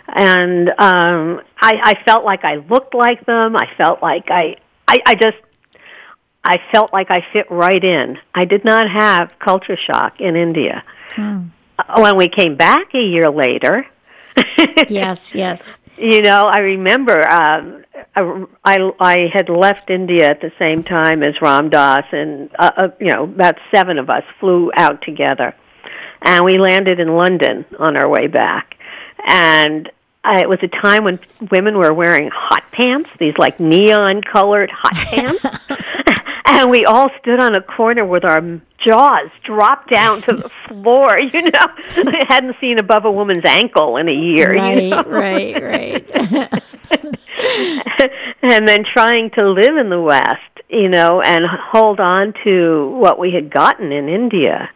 And 0.09 0.69
um, 0.79 1.41
I, 1.61 1.81
I 1.83 2.05
felt 2.05 2.25
like 2.25 2.45
I 2.45 2.57
looked 2.57 2.95
like 2.95 3.25
them. 3.27 3.57
I 3.57 3.69
felt 3.77 4.03
like 4.03 4.31
I, 4.31 4.57
I, 4.89 4.99
I 5.07 5.15
just, 5.15 5.37
I 6.45 6.59
felt 6.73 6.93
like 6.93 7.09
I 7.11 7.25
fit 7.33 7.47
right 7.51 7.83
in. 7.83 8.19
I 8.35 8.45
did 8.45 8.65
not 8.65 8.91
have 8.91 9.31
culture 9.39 9.77
shock 9.77 10.21
in 10.21 10.35
India. 10.37 10.83
Uh, 11.17 12.01
When 12.03 12.17
we 12.17 12.29
came 12.29 12.57
back 12.57 12.95
a 12.95 13.03
year 13.03 13.31
later, 13.31 13.87
Yes, 14.89 15.35
yes. 15.35 15.63
you 15.97 16.21
know, 16.23 16.51
I 16.53 16.61
remember 16.61 17.23
um, 17.31 17.82
I, 18.15 18.45
I 18.65 18.91
I 19.01 19.17
had 19.33 19.49
left 19.49 19.91
India 19.91 20.29
at 20.31 20.41
the 20.41 20.53
same 20.59 20.83
time 20.83 21.23
as 21.23 21.41
Ram 21.41 21.71
Dass, 21.71 22.05
and 22.13 22.51
uh, 22.59 22.71
uh, 22.77 22.89
you 23.01 23.09
know, 23.09 23.25
about 23.25 23.57
seven 23.75 23.99
of 23.99 24.11
us 24.11 24.25
flew 24.41 24.71
out 24.77 25.03
together, 25.03 25.55
and 26.23 26.45
we 26.45 26.59
landed 26.59 27.01
in 27.01 27.15
London 27.15 27.65
on 27.79 27.97
our 27.97 28.09
way 28.09 28.27
back, 28.27 28.77
and. 29.27 29.91
Uh, 30.25 30.39
it 30.39 30.49
was 30.49 30.61
a 30.63 30.69
time 30.69 31.03
when 31.03 31.19
women 31.51 31.77
were 31.77 31.93
wearing 31.93 32.31
hot 32.33 32.63
pants, 32.71 33.11
these 33.19 33.37
like 33.39 33.59
neon 33.59 34.23
colored 34.23 34.71
hot 34.73 34.93
pants. 34.95 35.45
and 36.47 36.71
we 36.71 36.85
all 36.85 37.11
stood 37.21 37.41
on 37.41 37.57
a 37.57 37.61
corner 37.61 38.05
with 38.05 38.25
our 38.25 38.41
jaws 38.79 39.31
dropped 39.43 39.91
down 39.91 40.23
to 40.23 40.37
the 40.37 40.49
floor, 40.69 41.19
you 41.19 41.43
know. 41.43 41.51
I 41.97 42.25
hadn't 42.29 42.55
seen 42.61 42.79
above 42.79 43.05
a 43.05 43.11
woman's 43.11 43.45
ankle 43.45 43.97
in 43.97 44.09
a 44.09 44.13
year, 44.15 44.55
Right, 44.55 44.83
you 44.85 44.91
know. 44.91 45.03
right, 45.07 45.61
right. 45.61 46.63
and 48.43 48.67
then 48.67 48.85
trying 48.85 49.31
to 49.31 49.49
live 49.49 49.77
in 49.77 49.91
the 49.91 50.01
West, 50.01 50.61
you 50.69 50.89
know, 50.89 51.21
and 51.21 51.45
hold 51.47 52.01
on 52.01 52.35
to 52.47 52.89
what 52.89 53.19
we 53.19 53.33
had 53.33 53.53
gotten 53.53 53.93
in 53.93 54.09
India 54.09 54.71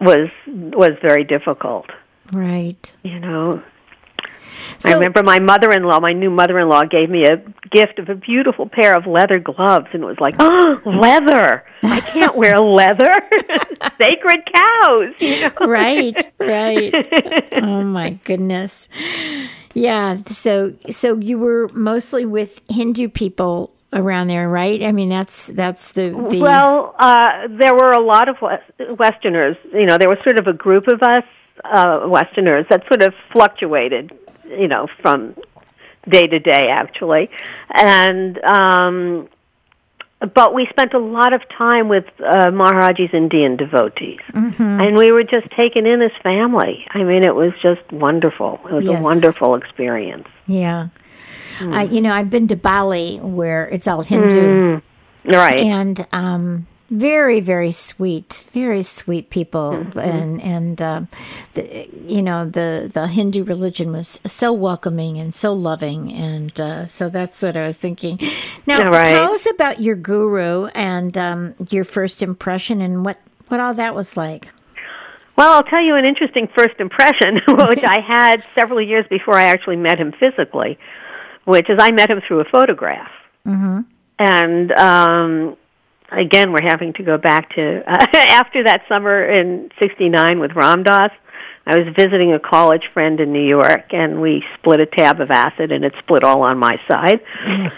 was 0.00 0.28
was 0.46 0.90
very 1.00 1.24
difficult, 1.24 1.86
right. 2.32 2.96
you 3.02 3.20
know. 3.20 3.62
I 4.84 4.92
remember 4.92 5.22
my 5.22 5.38
mother-in-law, 5.38 6.00
my 6.00 6.12
new 6.12 6.30
mother-in-law 6.30 6.84
gave 6.84 7.08
me 7.10 7.24
a 7.24 7.36
gift 7.70 7.98
of 7.98 8.08
a 8.08 8.14
beautiful 8.14 8.68
pair 8.68 8.96
of 8.96 9.06
leather 9.06 9.38
gloves 9.38 9.86
and 9.92 10.02
it 10.02 10.06
was 10.06 10.18
like, 10.20 10.34
"Oh, 10.38 10.80
leather. 10.84 11.64
I 11.82 12.00
can't 12.00 12.36
wear 12.36 12.58
leather. 12.60 13.14
Sacred 14.00 14.40
cows." 14.52 15.14
You 15.18 15.40
know? 15.40 15.52
right, 15.66 16.32
right. 16.38 16.94
Oh 17.62 17.84
my 17.84 18.10
goodness. 18.24 18.88
Yeah. 19.74 20.18
So, 20.28 20.74
so 20.90 21.18
you 21.18 21.38
were 21.38 21.68
mostly 21.68 22.24
with 22.24 22.60
Hindu 22.68 23.08
people 23.08 23.72
around 23.92 24.28
there, 24.28 24.48
right? 24.48 24.82
I 24.82 24.92
mean, 24.92 25.08
that's 25.08 25.48
that's 25.48 25.92
the, 25.92 26.10
the 26.30 26.40
Well, 26.40 26.94
uh, 26.98 27.48
there 27.48 27.74
were 27.74 27.92
a 27.92 28.02
lot 28.02 28.28
of 28.28 28.36
Westerners. 28.98 29.56
You 29.72 29.86
know, 29.86 29.98
there 29.98 30.08
was 30.08 30.18
sort 30.24 30.38
of 30.38 30.46
a 30.46 30.52
group 30.52 30.88
of 30.88 31.02
us 31.02 31.24
uh, 31.64 32.06
Westerners 32.06 32.66
that 32.70 32.82
sort 32.88 33.02
of 33.02 33.14
fluctuated. 33.32 34.12
You 34.58 34.68
know, 34.68 34.86
from 35.00 35.34
day 36.08 36.26
to 36.26 36.38
day, 36.38 36.68
actually, 36.68 37.30
and 37.70 38.38
um, 38.44 39.28
but 40.34 40.54
we 40.54 40.66
spent 40.66 40.94
a 40.94 40.98
lot 40.98 41.32
of 41.32 41.42
time 41.48 41.88
with 41.88 42.04
uh, 42.20 42.46
Maharaji's 42.52 43.12
Indian 43.12 43.56
devotees, 43.56 44.20
and 44.32 44.96
we 44.96 45.10
were 45.10 45.24
just 45.24 45.50
taken 45.50 45.86
in 45.86 46.00
as 46.02 46.12
family. 46.22 46.86
I 46.90 47.02
mean, 47.02 47.24
it 47.24 47.34
was 47.34 47.52
just 47.60 47.80
wonderful. 47.92 48.60
It 48.66 48.72
was 48.72 48.84
Yes. 48.84 49.00
a 49.00 49.02
wonderful 49.02 49.54
experience. 49.56 50.28
yeah. 50.46 50.88
Hmm. 51.58 51.72
I, 51.74 51.82
you 51.82 52.00
know, 52.00 52.12
I've 52.14 52.30
been 52.30 52.48
to 52.48 52.56
Bali 52.56 53.18
where 53.18 53.68
it's 53.68 53.86
all 53.86 54.00
Hindu, 54.00 54.80
Right. 55.26 55.58
and 55.60 56.06
um, 56.12 56.66
very, 56.92 57.40
very 57.40 57.72
sweet, 57.72 58.44
very 58.52 58.82
sweet 58.82 59.30
people, 59.30 59.72
Mm-hmm. 59.72 59.98
and 59.98 60.42
and 60.42 60.82
um, 60.82 61.08
the, 61.54 61.88
you 62.06 62.22
know 62.22 62.44
the 62.44 62.90
the 62.92 63.06
Hindu 63.06 63.44
religion 63.44 63.92
was 63.92 64.20
so 64.26 64.52
welcoming 64.52 65.16
and 65.18 65.34
so 65.34 65.54
loving, 65.54 66.12
and 66.12 66.60
uh, 66.60 66.86
so 66.86 67.08
that's 67.08 67.42
what 67.42 67.56
I 67.56 67.66
was 67.66 67.76
thinking. 67.76 68.20
Now, 68.66 68.90
right. 68.90 69.06
tell 69.06 69.32
us 69.32 69.46
about 69.50 69.80
your 69.80 69.96
guru 69.96 70.66
and 70.66 71.16
um, 71.16 71.54
your 71.70 71.84
first 71.84 72.22
impression 72.22 72.80
and 72.80 73.04
what 73.04 73.18
what 73.48 73.58
all 73.58 73.74
that 73.74 73.94
was 73.94 74.16
like. 74.16 74.50
Well, 75.36 75.50
I'll 75.54 75.64
tell 75.64 75.80
you 75.80 75.94
an 75.96 76.04
interesting 76.04 76.48
first 76.54 76.78
impression, 76.78 77.40
which 77.48 77.82
I 77.82 78.00
had 78.00 78.44
several 78.54 78.82
years 78.82 79.06
before 79.08 79.36
I 79.36 79.44
actually 79.44 79.76
met 79.76 79.98
him 79.98 80.12
physically, 80.12 80.78
which 81.44 81.70
is 81.70 81.78
I 81.80 81.90
met 81.90 82.10
him 82.10 82.20
through 82.20 82.40
a 82.40 82.44
photograph. 82.44 83.10
Mm-hmm. 83.46 83.80
And 84.18 84.72
um, 84.72 85.56
again, 86.18 86.52
we're 86.52 86.62
having 86.62 86.92
to 86.94 87.02
go 87.02 87.18
back 87.18 87.54
to 87.54 87.82
uh, 87.86 88.06
after 88.14 88.64
that 88.64 88.82
summer 88.88 89.18
in 89.18 89.70
'69 89.78 90.40
with 90.40 90.52
Ram 90.54 90.82
Dass. 90.82 91.10
I 91.64 91.78
was 91.78 91.94
visiting 91.94 92.32
a 92.32 92.40
college 92.40 92.88
friend 92.92 93.20
in 93.20 93.32
New 93.32 93.46
York, 93.46 93.92
and 93.92 94.20
we 94.20 94.44
split 94.58 94.80
a 94.80 94.86
tab 94.86 95.20
of 95.20 95.30
acid, 95.30 95.70
and 95.70 95.84
it 95.84 95.94
split 96.00 96.24
all 96.24 96.42
on 96.42 96.58
my 96.58 96.80
side. 96.88 97.20
and 97.46 97.72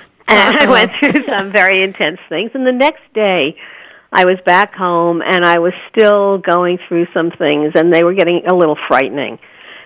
I 0.56 0.66
went 0.70 0.92
through 0.98 1.24
some 1.24 1.52
very 1.52 1.82
intense 1.82 2.18
things. 2.30 2.52
And 2.54 2.66
the 2.66 2.72
next 2.72 3.02
day, 3.12 3.56
I 4.10 4.24
was 4.24 4.38
back 4.46 4.74
home, 4.74 5.20
and 5.20 5.44
I 5.44 5.58
was 5.58 5.74
still 5.90 6.38
going 6.38 6.78
through 6.88 7.08
some 7.12 7.30
things, 7.30 7.72
and 7.74 7.92
they 7.92 8.04
were 8.04 8.14
getting 8.14 8.46
a 8.46 8.54
little 8.54 8.78
frightening. 8.88 9.38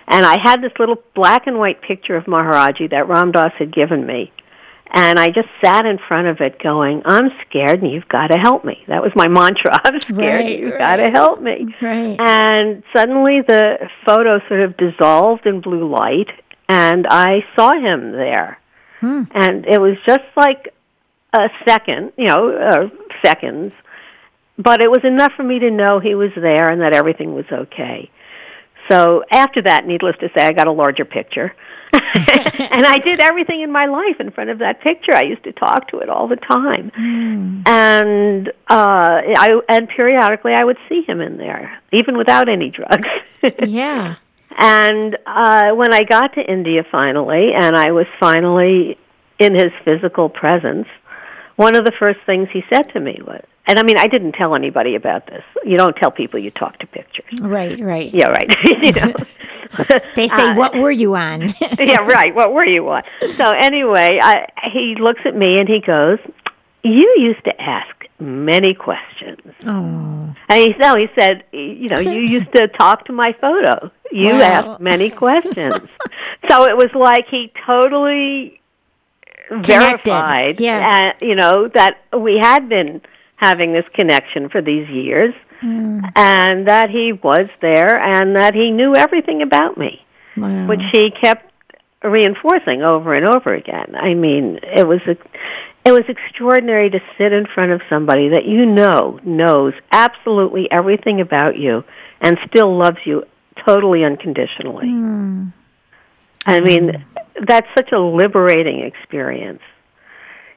And 0.07 0.25
I 0.25 0.39
had 0.39 0.63
this 0.63 0.73
little 0.79 1.03
black 1.15 1.47
and 1.47 1.59
white 1.59 1.83
picture 1.83 2.15
of 2.15 2.25
Maharaji 2.25 2.91
that 2.91 3.09
Ram 3.09 3.33
Dass 3.33 3.53
had 3.59 3.73
given 3.73 4.07
me. 4.07 4.33
And 4.91 5.19
I 5.19 5.29
just 5.29 5.49
sat 5.63 5.85
in 5.85 5.99
front 5.99 6.29
of 6.29 6.41
it 6.41 6.59
going, 6.63 7.03
I'm 7.05 7.31
scared 7.47 7.83
and 7.83 7.91
you've 7.93 8.09
got 8.09 8.29
to 8.29 8.39
help 8.39 8.65
me. 8.65 8.83
That 8.89 9.03
was 9.03 9.13
my 9.15 9.29
mantra. 9.29 9.79
I'm 9.85 10.01
scared 10.01 10.19
Right, 10.19 10.47
and 10.53 10.61
you've 10.61 10.73
right. 10.73 10.79
got 10.79 10.97
to 10.97 11.11
help 11.11 11.41
me. 11.43 11.75
Right. 11.81 12.17
And 12.19 12.83
suddenly 12.95 13.43
the 13.43 13.91
photo 14.07 14.41
sort 14.49 14.61
of 14.61 14.77
dissolved 14.79 15.47
in 15.47 15.61
blue 15.61 15.89
light 15.89 16.31
and 16.69 17.07
I 17.09 17.45
saw 17.55 17.73
him 17.75 18.13
there. 18.13 18.59
And 19.33 19.65
it 19.67 19.81
was 19.81 19.97
just 20.07 20.25
like 20.37 20.75
a 21.33 21.49
second, 21.67 22.13
you 22.17 22.27
know, 22.27 22.51
uh, 22.57 22.89
seconds. 23.25 23.73
But 24.59 24.81
it 24.81 24.91
was 24.91 25.05
enough 25.05 25.33
for 25.37 25.45
me 25.45 25.59
to 25.61 25.71
know 25.71 26.01
he 26.01 26.15
was 26.15 26.31
there 26.35 26.69
and 26.71 26.81
that 26.81 26.95
everything 26.95 27.35
was 27.35 27.45
okay. 27.53 28.11
So 28.89 29.25
after 29.31 29.63
that, 29.63 29.87
needless 29.87 30.17
to 30.21 30.29
say, 30.37 30.45
I 30.45 30.53
got 30.53 30.67
a 30.67 30.73
larger 30.73 31.05
picture. 31.05 31.55
and 31.93 32.87
I 32.87 32.99
did 32.99 33.19
everything 33.19 33.63
in 33.63 33.73
my 33.73 33.87
life 33.87 34.21
in 34.21 34.31
front 34.31 34.51
of 34.51 34.59
that 34.59 34.81
picture. 34.83 35.15
I 35.15 35.23
used 35.23 35.45
to 35.45 35.53
talk 35.53 35.89
to 35.89 35.99
it 36.01 36.09
all 36.09 36.29
the 36.29 36.37
time. 36.37 36.91
And 37.67 38.49
uh 38.49 38.53
I 38.69 39.61
and 39.69 39.89
periodically 39.89 40.53
I 40.53 40.65
would 40.65 40.77
see 40.89 41.03
him 41.03 41.21
in 41.21 41.39
there, 41.39 41.81
even 41.93 42.17
without 42.19 42.49
any 42.49 42.71
drugs. 42.71 43.09
Yeah. 43.65 44.17
And 44.59 45.17
uh, 45.25 45.71
when 45.75 45.95
I 45.95 46.03
got 46.03 46.35
to 46.35 46.43
India 46.43 46.85
finally, 46.91 47.53
and 47.55 47.77
I 47.77 47.93
was 47.93 48.07
finally 48.19 48.99
in 49.39 49.55
his 49.55 49.71
physical 49.85 50.29
presence, 50.29 50.89
one 51.59 51.75
of 51.75 51.85
the 51.85 51.93
first 51.99 52.21
things 52.25 52.49
he 52.53 52.63
said 52.71 52.85
to 52.93 53.01
me 53.01 53.21
was, 53.27 53.43
and 53.67 53.79
I 53.79 53.83
mean, 53.83 53.99
I 53.99 54.07
didn't 54.07 54.33
tell 54.33 54.55
anybody 54.55 54.95
about 54.95 55.27
this. 55.27 55.43
You 55.65 55.77
don't 55.77 55.95
tell 55.97 56.11
people 56.13 56.39
you 56.39 56.51
talk 56.53 56.79
to 56.79 56.87
pictures. 56.87 57.39
Right. 57.41 57.79
Right. 57.81 58.15
Yeah, 58.15 58.29
right. 58.29 58.55
you 58.83 58.93
know. 58.93 59.13
They 60.17 60.29
say, 60.29 60.51
Uh, 60.51 60.55
"What 60.55 60.75
were 60.77 60.91
you 60.91 61.15
on?" 61.15 61.53
yeah, 61.79 62.01
right. 62.01 62.35
What 62.35 62.55
were 62.55 62.67
you 62.67 62.89
on? 62.89 63.03
So 63.33 63.51
anyway, 63.51 64.19
I, 64.23 64.47
he 64.73 64.95
looks 64.95 65.21
at 65.27 65.35
me 65.37 65.59
and 65.59 65.69
he 65.69 65.81
goes, 65.81 66.19
"You 66.83 67.07
used 67.19 67.45
to 67.45 67.61
ask 67.61 67.95
many 68.19 68.73
questions." 68.73 69.43
oh. 69.67 70.35
And 70.49 70.59
he 70.63 70.75
no, 70.79 70.97
he 70.97 71.09
said, 71.19 71.45
"You 71.53 71.89
know, 71.91 71.99
you 71.99 72.21
used 72.21 72.51
to 72.55 72.69
talk 72.69 73.05
to 73.07 73.13
my 73.13 73.35
photo. 73.39 73.91
You 74.11 74.35
Wow. 74.37 74.41
asked 74.41 74.81
many 74.81 75.11
questions." 75.11 75.75
so 76.49 76.65
it 76.65 76.77
was 76.79 76.91
like 76.95 77.27
he 77.29 77.53
totally 77.67 78.58
Connected. 79.49 80.05
verified, 80.11 80.61
Yeah. 80.61 81.13
uh, 81.21 81.25
you 81.25 81.35
know, 81.35 81.69
that 81.69 81.99
we 82.17 82.39
had 82.39 82.69
been 82.69 83.01
having 83.37 83.73
this 83.73 83.87
connection 83.95 84.49
for 84.49 84.61
these 84.61 84.89
years, 84.89 85.35
Hmm. 85.61 86.01
and 86.15 86.67
that 86.69 86.91
he 86.91 87.13
was 87.13 87.49
there, 87.61 87.99
and 87.99 88.37
that 88.37 88.55
he 88.55 88.71
knew 88.71 88.95
everything 88.95 89.43
about 89.43 89.77
me 89.77 90.05
Wow. 90.37 90.67
which 90.67 90.83
he 90.93 91.11
kept 91.11 91.51
reinforcing 92.05 92.83
over 92.83 93.13
and 93.15 93.27
over 93.27 93.53
again. 93.55 93.97
I 93.99 94.15
mean, 94.15 94.61
it 94.63 94.87
was 94.87 95.01
a, 95.09 95.17
it 95.85 95.91
was 95.93 96.05
extraordinary 96.09 96.91
to 96.91 97.01
sit 97.17 97.33
in 97.33 97.47
front 97.47 97.73
of 97.73 97.81
somebody 97.89 98.29
that 98.29 98.45
you 98.45 98.65
know 98.67 99.19
knows 99.25 99.73
absolutely 99.91 100.71
everything 100.71 101.21
about 101.21 101.57
you 101.57 101.83
and 102.21 102.39
still 102.47 102.77
loves 102.77 102.99
you 103.05 103.25
totally 103.67 104.05
unconditionally. 104.05 104.87
I 106.49 106.61
mean, 106.61 107.05
that's 107.47 107.67
such 107.77 107.93
a 107.93 107.99
liberating 107.99 108.81
experience. 108.81 109.63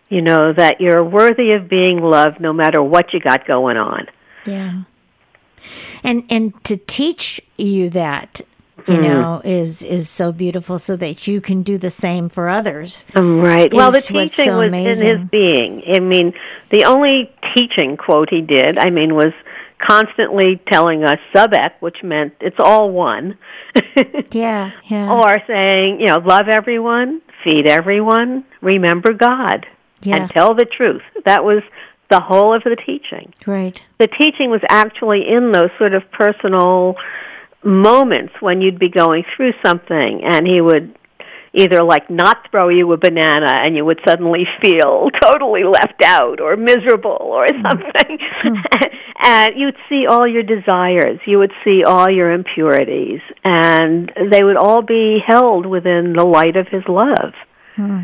You 0.10 0.22
know 0.22 0.52
that 0.54 0.82
you're 0.82 1.04
worthy 1.04 1.52
of 1.52 1.70
being 1.70 2.02
loved 2.02 2.42
no 2.42 2.52
matter 2.52 2.82
what 2.84 3.14
you 3.14 3.20
got 3.20 3.46
going 3.46 3.78
on. 3.78 4.08
Yeah. 4.46 4.84
And 6.04 6.26
and 6.30 6.64
to 6.66 6.78
teach 6.78 7.40
you 7.58 7.90
that 7.92 8.42
you 8.88 8.96
mm. 8.96 9.04
know, 9.04 9.42
is 9.44 9.84
is 9.84 10.10
so 10.10 10.32
beautiful, 10.32 10.80
so 10.80 10.96
that 10.96 11.28
you 11.28 11.42
can 11.42 11.64
do 11.64 11.78
the 11.78 11.92
same 11.92 12.30
for 12.30 12.50
others. 12.50 13.06
Um, 13.16 13.40
right. 13.40 13.74
Well, 13.74 13.92
the 13.92 14.02
teaching 14.02 14.46
so 14.46 14.60
was 14.60 14.74
in 14.74 14.98
his 14.98 15.30
being. 15.30 15.84
I 15.88 16.00
mean, 16.00 16.34
the 16.70 16.86
only 16.86 17.32
teaching 17.56 17.98
quote 17.98 18.30
he 18.30 18.42
did, 18.42 18.78
I 18.78 18.90
mean, 18.90 19.16
was 19.16 19.34
constantly 19.86 20.62
telling 20.68 21.04
us 21.04 21.20
sub 21.36 21.54
ek, 21.54 21.82
which 21.82 22.04
meant 22.04 22.34
it's 22.40 22.60
all 22.60 22.90
one. 22.92 23.38
Yeah, 24.32 24.72
yeah, 24.86 25.12
or 25.12 25.38
saying, 25.46 26.00
you 26.00 26.08
know, 26.08 26.20
love 26.20 26.48
everyone, 26.48 27.22
feed 27.44 27.68
everyone, 27.68 28.46
remember 28.62 29.12
God, 29.14 29.66
Yeah. 30.02 30.16
and 30.18 30.30
tell 30.32 30.54
the 30.56 30.64
truth. 30.66 31.02
That 31.26 31.44
was 31.44 31.64
the 32.10 32.20
whole 32.22 32.54
of 32.54 32.64
the 32.64 32.76
teaching. 32.78 33.34
right. 33.46 33.82
The 34.00 34.08
teaching 34.08 34.50
was 34.50 34.62
actually 34.70 35.28
in 35.28 35.52
those 35.52 35.70
sort 35.78 35.94
of 35.94 36.10
personal 36.12 36.96
moments 37.64 38.34
when 38.40 38.62
you'd 38.62 38.80
be 38.80 38.90
going 38.90 39.24
through 39.36 39.54
something 39.64 40.24
and 40.24 40.48
he 40.48 40.62
would 40.62 40.98
either 41.54 41.84
like 41.84 42.10
not 42.10 42.50
throw 42.50 42.70
you 42.70 42.92
a 42.94 42.98
banana 42.98 43.56
and 43.62 43.76
you 43.76 43.84
would 43.84 44.00
suddenly 44.06 44.48
feel 44.62 45.10
totally 45.22 45.64
left 45.64 46.02
out 46.04 46.40
or 46.40 46.56
miserable 46.56 47.18
or 47.20 47.46
mm-hmm. 47.48 47.68
something. 47.68 48.18
Mm-hmm. 48.18 48.96
And 49.24 49.56
you'd 49.56 49.78
see 49.88 50.08
all 50.08 50.28
your 50.28 50.42
desires. 50.42 51.20
You 51.28 51.38
would 51.38 51.54
see 51.64 51.84
all 51.84 52.10
your 52.10 52.32
impurities. 52.32 53.22
And 53.44 54.12
they 54.32 54.44
would 54.44 54.58
all 54.58 54.82
be 54.82 55.20
held 55.20 55.68
within 55.68 56.14
the 56.14 56.24
light 56.24 56.56
of 56.56 56.68
his 56.70 56.84
love. 56.88 57.36
Hmm. 57.76 58.02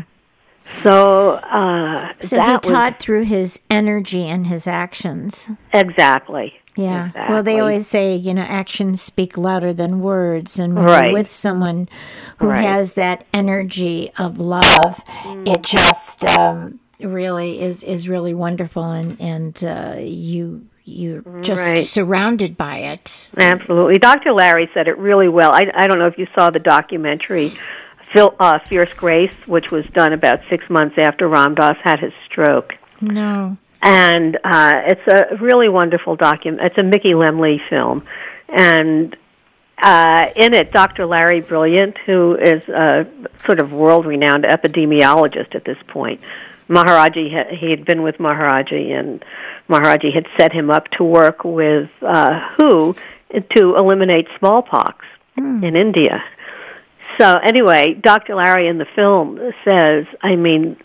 So 0.80 1.32
uh 1.32 2.12
So 2.20 2.36
that 2.36 2.46
he 2.46 2.52
was- 2.52 2.60
taught 2.68 3.00
through 3.00 3.24
his 3.24 3.58
energy 3.68 4.28
and 4.28 4.46
his 4.46 4.68
actions. 4.68 5.48
exactly 5.72 6.60
Yeah. 6.78 7.10
Well, 7.28 7.42
they 7.42 7.58
always 7.58 7.88
say, 7.88 8.14
you 8.14 8.32
know, 8.32 8.42
actions 8.42 9.02
speak 9.02 9.36
louder 9.36 9.72
than 9.72 10.00
words. 10.00 10.58
And 10.60 10.76
when 10.76 10.84
Right. 10.84 11.04
you're 11.06 11.12
with 11.12 11.28
someone 11.30 11.88
who 12.38 12.46
Right. 12.48 12.62
has 12.64 12.92
that 12.94 13.24
energy 13.34 14.12
of 14.16 14.38
love, 14.38 15.00
it 15.44 15.62
just 15.62 16.24
um, 16.24 16.78
really 17.00 17.60
is 17.60 17.82
is 17.82 18.08
really 18.08 18.32
wonderful, 18.32 18.84
and 18.84 19.16
and 19.20 19.64
uh, 19.64 19.96
you 20.00 20.62
you're 20.84 21.22
just 21.42 21.60
Right. 21.60 21.84
surrounded 21.84 22.56
by 22.56 22.76
it. 22.78 23.28
Absolutely. 23.36 23.98
Dr. 23.98 24.32
Larry 24.32 24.70
said 24.72 24.86
it 24.88 24.96
really 24.96 25.28
well. 25.28 25.52
I, 25.52 25.70
I 25.74 25.86
don't 25.88 25.98
know 25.98 26.06
if 26.06 26.16
you 26.16 26.26
saw 26.34 26.48
the 26.48 26.60
documentary 26.60 27.50
Phil, 28.14 28.34
uh, 28.40 28.58
Fierce 28.70 28.94
Grace, 28.94 29.34
which 29.46 29.70
was 29.70 29.84
done 29.92 30.12
about 30.14 30.40
six 30.48 30.70
months 30.70 30.94
after 30.96 31.28
Ram 31.28 31.54
Dass 31.54 31.76
had 31.82 31.98
his 32.00 32.12
stroke. 32.24 32.72
No. 33.02 33.58
And 33.82 34.36
uh, 34.42 34.82
it's 34.86 35.06
a 35.06 35.36
really 35.36 35.68
wonderful 35.68 36.16
document. 36.16 36.62
It's 36.64 36.78
a 36.78 36.82
Mickey 36.82 37.14
Lemle 37.14 37.58
film. 37.68 38.04
And 38.48 39.16
uh, 39.80 40.30
in 40.34 40.54
it, 40.54 40.72
Dr. 40.72 41.06
Larry 41.06 41.40
Brilliant, 41.40 41.96
who 41.98 42.36
is 42.36 42.64
a 42.68 43.06
sort 43.46 43.60
of 43.60 43.72
world-renowned 43.72 44.44
epidemiologist 44.44 45.54
at 45.54 45.64
this 45.64 45.78
point, 45.86 46.20
Maharaji, 46.68 47.56
he 47.56 47.70
had 47.70 47.84
been 47.84 48.02
with 48.02 48.18
Maharaji, 48.18 48.90
and 48.98 49.24
Maharaji 49.68 50.12
had 50.12 50.26
set 50.36 50.52
him 50.52 50.70
up 50.70 50.88
to 50.92 51.04
work 51.04 51.44
with 51.44 51.88
uh, 52.02 52.40
WHO 52.56 52.94
to 53.54 53.76
eliminate 53.76 54.26
smallpox 54.38 55.06
in 55.36 55.76
India. 55.76 56.22
So 57.18 57.36
anyway, 57.36 57.94
Dr. 57.94 58.34
Larry 58.34 58.68
in 58.68 58.78
the 58.78 58.86
film 58.94 59.40
says, 59.68 60.06
I 60.22 60.36
mean, 60.36 60.76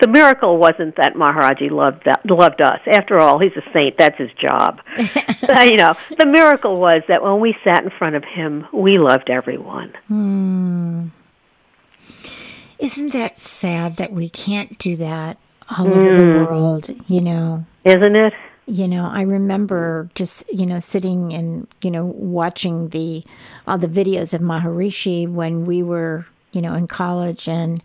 the 0.00 0.06
miracle 0.06 0.58
wasn't 0.58 0.96
that 0.96 1.14
Maharaji 1.14 1.70
loved 1.70 2.04
that, 2.04 2.24
loved 2.24 2.60
us. 2.60 2.80
After 2.86 3.18
all, 3.18 3.38
he's 3.38 3.56
a 3.56 3.72
saint. 3.72 3.96
That's 3.98 4.18
his 4.18 4.32
job. 4.32 4.80
Uh, 5.48 5.62
you 5.62 5.78
know, 5.78 5.94
the 6.18 6.26
miracle 6.26 6.78
was 6.78 7.02
that 7.08 7.22
when 7.22 7.40
we 7.40 7.56
sat 7.64 7.82
in 7.82 7.88
front 7.88 8.14
of 8.14 8.22
him, 8.22 8.66
we 8.70 8.98
loved 8.98 9.30
everyone. 9.30 9.94
Isn't 12.78 13.12
that 13.12 13.38
sad 13.38 13.96
that 13.96 14.12
we 14.12 14.28
can't 14.28 14.78
do 14.78 14.94
that 14.96 15.38
all 15.70 15.86
over 15.86 16.16
the 16.16 16.44
world? 16.44 16.90
You 17.08 17.22
know. 17.22 17.64
Isn't 17.84 18.14
it? 18.14 18.34
you 18.68 18.86
know 18.86 19.08
i 19.10 19.22
remember 19.22 20.10
just 20.14 20.44
you 20.52 20.66
know 20.66 20.78
sitting 20.78 21.32
and 21.32 21.66
you 21.80 21.90
know 21.90 22.04
watching 22.04 22.90
the 22.90 23.24
all 23.66 23.78
the 23.78 23.88
videos 23.88 24.34
of 24.34 24.42
maharishi 24.42 25.26
when 25.26 25.64
we 25.64 25.82
were 25.82 26.26
you 26.52 26.60
know 26.60 26.74
in 26.74 26.86
college 26.86 27.48
and 27.48 27.82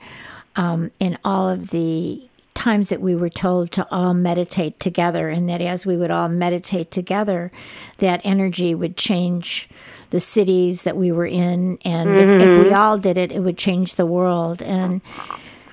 um 0.55 0.91
and 0.99 1.17
all 1.23 1.49
of 1.49 1.69
the 1.69 2.27
times 2.53 2.89
that 2.89 3.01
we 3.01 3.15
were 3.15 3.29
told 3.29 3.71
to 3.71 3.87
all 3.91 4.13
meditate 4.13 4.79
together 4.79 5.29
and 5.29 5.49
that 5.49 5.59
as 5.61 5.85
we 5.85 5.97
would 5.97 6.11
all 6.11 6.29
meditate 6.29 6.91
together 6.91 7.51
that 7.97 8.21
energy 8.23 8.75
would 8.75 8.95
change 8.95 9.67
the 10.11 10.19
cities 10.19 10.83
that 10.83 10.95
we 10.95 11.11
were 11.11 11.25
in 11.25 11.77
and 11.83 12.09
if, 12.11 12.47
if 12.47 12.59
we 12.65 12.71
all 12.71 12.97
did 12.99 13.17
it 13.17 13.31
it 13.31 13.39
would 13.39 13.57
change 13.57 13.95
the 13.95 14.05
world 14.05 14.61
and 14.61 15.01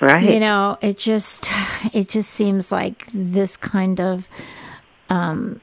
Right. 0.00 0.32
you 0.32 0.40
know 0.40 0.78
it 0.80 0.96
just 0.96 1.50
it 1.92 2.08
just 2.08 2.30
seems 2.30 2.72
like 2.72 3.06
this 3.12 3.54
kind 3.58 4.00
of 4.00 4.26
um, 5.10 5.60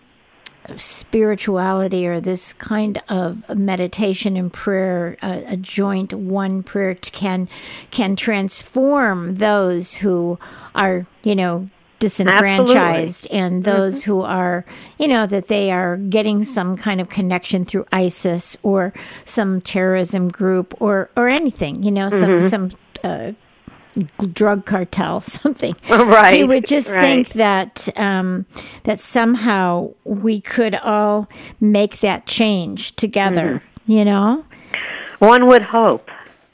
spirituality 0.76 2.06
or 2.06 2.20
this 2.20 2.54
kind 2.54 3.02
of 3.10 3.48
meditation 3.56 4.36
and 4.36 4.52
prayer 4.52 5.18
a, 5.22 5.54
a 5.54 5.58
joint 5.58 6.14
one 6.14 6.62
prayer 6.64 6.94
t- 6.94 7.10
can 7.12 7.48
can 7.92 8.16
transform 8.16 9.36
those 9.36 9.94
who 9.96 10.38
are 10.76 11.06
you 11.24 11.36
know 11.36 11.70
disenfranchised 12.00 13.26
and 13.32 13.64
those 13.64 14.04
who 14.04 14.22
are 14.22 14.66
you 15.00 15.08
know 15.08 15.26
that 15.26 15.48
they 15.48 15.72
are 15.72 15.98
getting 15.98 16.44
some 16.44 16.78
kind 16.78 17.02
of 17.02 17.10
connection 17.10 17.66
through 17.66 17.86
ISIS 17.92 18.58
or 18.62 18.94
some 19.26 19.62
terrorism 19.62 20.28
group 20.30 20.76
or 20.80 21.10
or 21.16 21.28
anything 21.28 21.82
you 21.82 21.92
know 21.92 22.10
some 22.10 22.42
some 22.42 22.72
uh, 23.04 23.32
drug 24.34 24.66
cartel 24.66 25.22
something 25.38 25.76
Right, 25.90 26.40
you 26.40 26.48
would 26.48 26.66
just 26.68 26.90
right. 26.90 27.02
think 27.02 27.30
that 27.30 27.90
um, 27.98 28.46
that 28.84 29.00
somehow 29.00 29.92
we 30.04 30.42
could 30.42 30.76
all 30.76 31.28
make 31.60 32.00
that 32.00 32.26
change 32.26 32.96
together 32.96 33.62
Mm-hmm. 33.62 33.92
you 33.92 34.06
know 34.06 34.46
One 35.20 35.48
would 35.48 35.64
hope. 35.64 36.10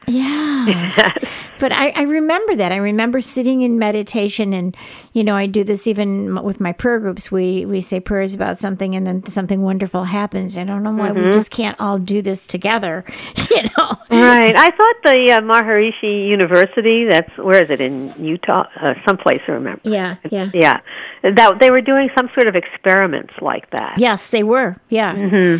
Yeah. 0.07 1.13
but 1.59 1.71
I, 1.71 1.89
I 1.89 2.01
remember 2.03 2.55
that. 2.55 2.71
I 2.71 2.77
remember 2.77 3.21
sitting 3.21 3.61
in 3.61 3.77
meditation, 3.79 4.53
and 4.53 4.75
you 5.13 5.23
know, 5.23 5.35
I 5.35 5.45
do 5.45 5.63
this 5.63 5.87
even 5.87 6.43
with 6.43 6.59
my 6.59 6.71
prayer 6.73 6.99
groups. 6.99 7.31
We 7.31 7.65
we 7.65 7.81
say 7.81 7.99
prayers 7.99 8.33
about 8.33 8.57
something, 8.59 8.95
and 8.95 9.05
then 9.05 9.25
something 9.27 9.61
wonderful 9.61 10.03
happens. 10.05 10.57
I 10.57 10.63
don't 10.63 10.83
know 10.83 10.91
why 10.91 11.09
Mm-hmm. 11.11 11.27
we 11.27 11.31
just 11.33 11.51
can't 11.51 11.79
all 11.79 11.97
do 11.97 12.21
this 12.21 12.45
together. 12.47 13.05
You 13.53 13.61
know. 13.77 13.97
Right. 14.09 14.55
I 14.55 14.71
thought 14.71 14.95
the 15.03 15.31
uh, 15.33 15.41
Maharishi 15.41 16.27
University, 16.27 17.05
that's, 17.05 17.29
where 17.37 17.61
is 17.61 17.69
it, 17.69 17.79
in 17.81 18.11
Utah? 18.17 18.63
Uh, 18.81 18.95
someplace, 19.05 19.41
I 19.47 19.51
remember. 19.51 19.81
Yeah. 19.83 20.15
Yeah. 20.31 20.49
Yeah. 20.55 20.79
That 21.21 21.59
they 21.59 21.69
were 21.69 21.81
doing 21.81 22.09
some 22.15 22.29
sort 22.33 22.47
of 22.47 22.55
experiments 22.55 23.33
like 23.41 23.69
that. 23.71 23.99
Yes, 23.99 24.29
they 24.29 24.41
were. 24.41 24.77
Yeah. 24.89 25.59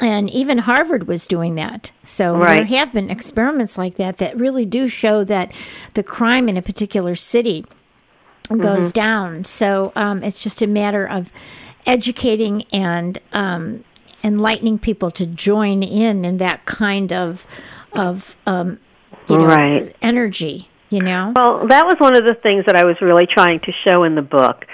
And 0.00 0.28
even 0.30 0.58
Harvard 0.58 1.06
was 1.06 1.26
doing 1.26 1.54
that. 1.54 1.92
So 2.04 2.38
there 2.40 2.64
have 2.64 2.92
been 2.92 3.10
experiments 3.10 3.78
like 3.78 3.94
that 3.96 4.18
that 4.18 4.36
really 4.36 4.64
do 4.66 4.88
show 4.88 5.22
that 5.24 5.52
the 5.94 6.02
crime 6.02 6.48
in 6.48 6.56
a 6.56 6.62
particular 6.62 7.14
city 7.14 7.64
goes 8.48 8.90
down. 8.92 9.44
So 9.44 9.92
um, 9.94 10.22
it's 10.22 10.42
just 10.42 10.60
a 10.62 10.66
matter 10.66 11.06
of 11.08 11.30
educating 11.86 12.64
and 12.72 13.20
um, 13.32 13.84
enlightening 14.22 14.78
people 14.78 15.10
to 15.12 15.26
join 15.26 15.82
in 15.82 16.24
in 16.24 16.38
that 16.38 16.64
kind 16.64 17.12
of 17.12 17.46
of 17.92 18.36
um, 18.46 18.80
you 19.28 19.38
know 19.38 19.46
Right. 19.46 19.94
energy. 20.02 20.68
You 20.90 21.02
know. 21.02 21.32
Well, 21.34 21.66
that 21.66 21.86
was 21.86 21.96
one 21.98 22.16
of 22.16 22.24
the 22.24 22.34
things 22.34 22.66
that 22.66 22.76
I 22.76 22.84
was 22.84 23.00
really 23.00 23.26
trying 23.26 23.58
to 23.60 23.72
show 23.72 24.04
in 24.04 24.14
the 24.14 24.22
book 24.22 24.66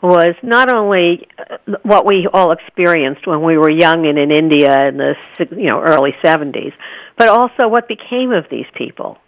was 0.00 0.34
not 0.42 0.72
only 0.72 1.26
uh, 1.38 1.76
what 1.82 2.06
we 2.06 2.26
all 2.32 2.52
experienced 2.52 3.26
when 3.26 3.42
we 3.42 3.58
were 3.58 3.70
young 3.70 4.06
and 4.06 4.18
in 4.18 4.30
India 4.30 4.88
in 4.88 4.96
the 4.96 5.16
you 5.50 5.68
know 5.68 5.80
early 5.80 6.12
70s, 6.22 6.72
but 7.16 7.28
also 7.28 7.68
what 7.68 7.88
became 7.88 8.32
of 8.32 8.46
these 8.50 8.66
people 8.74 9.18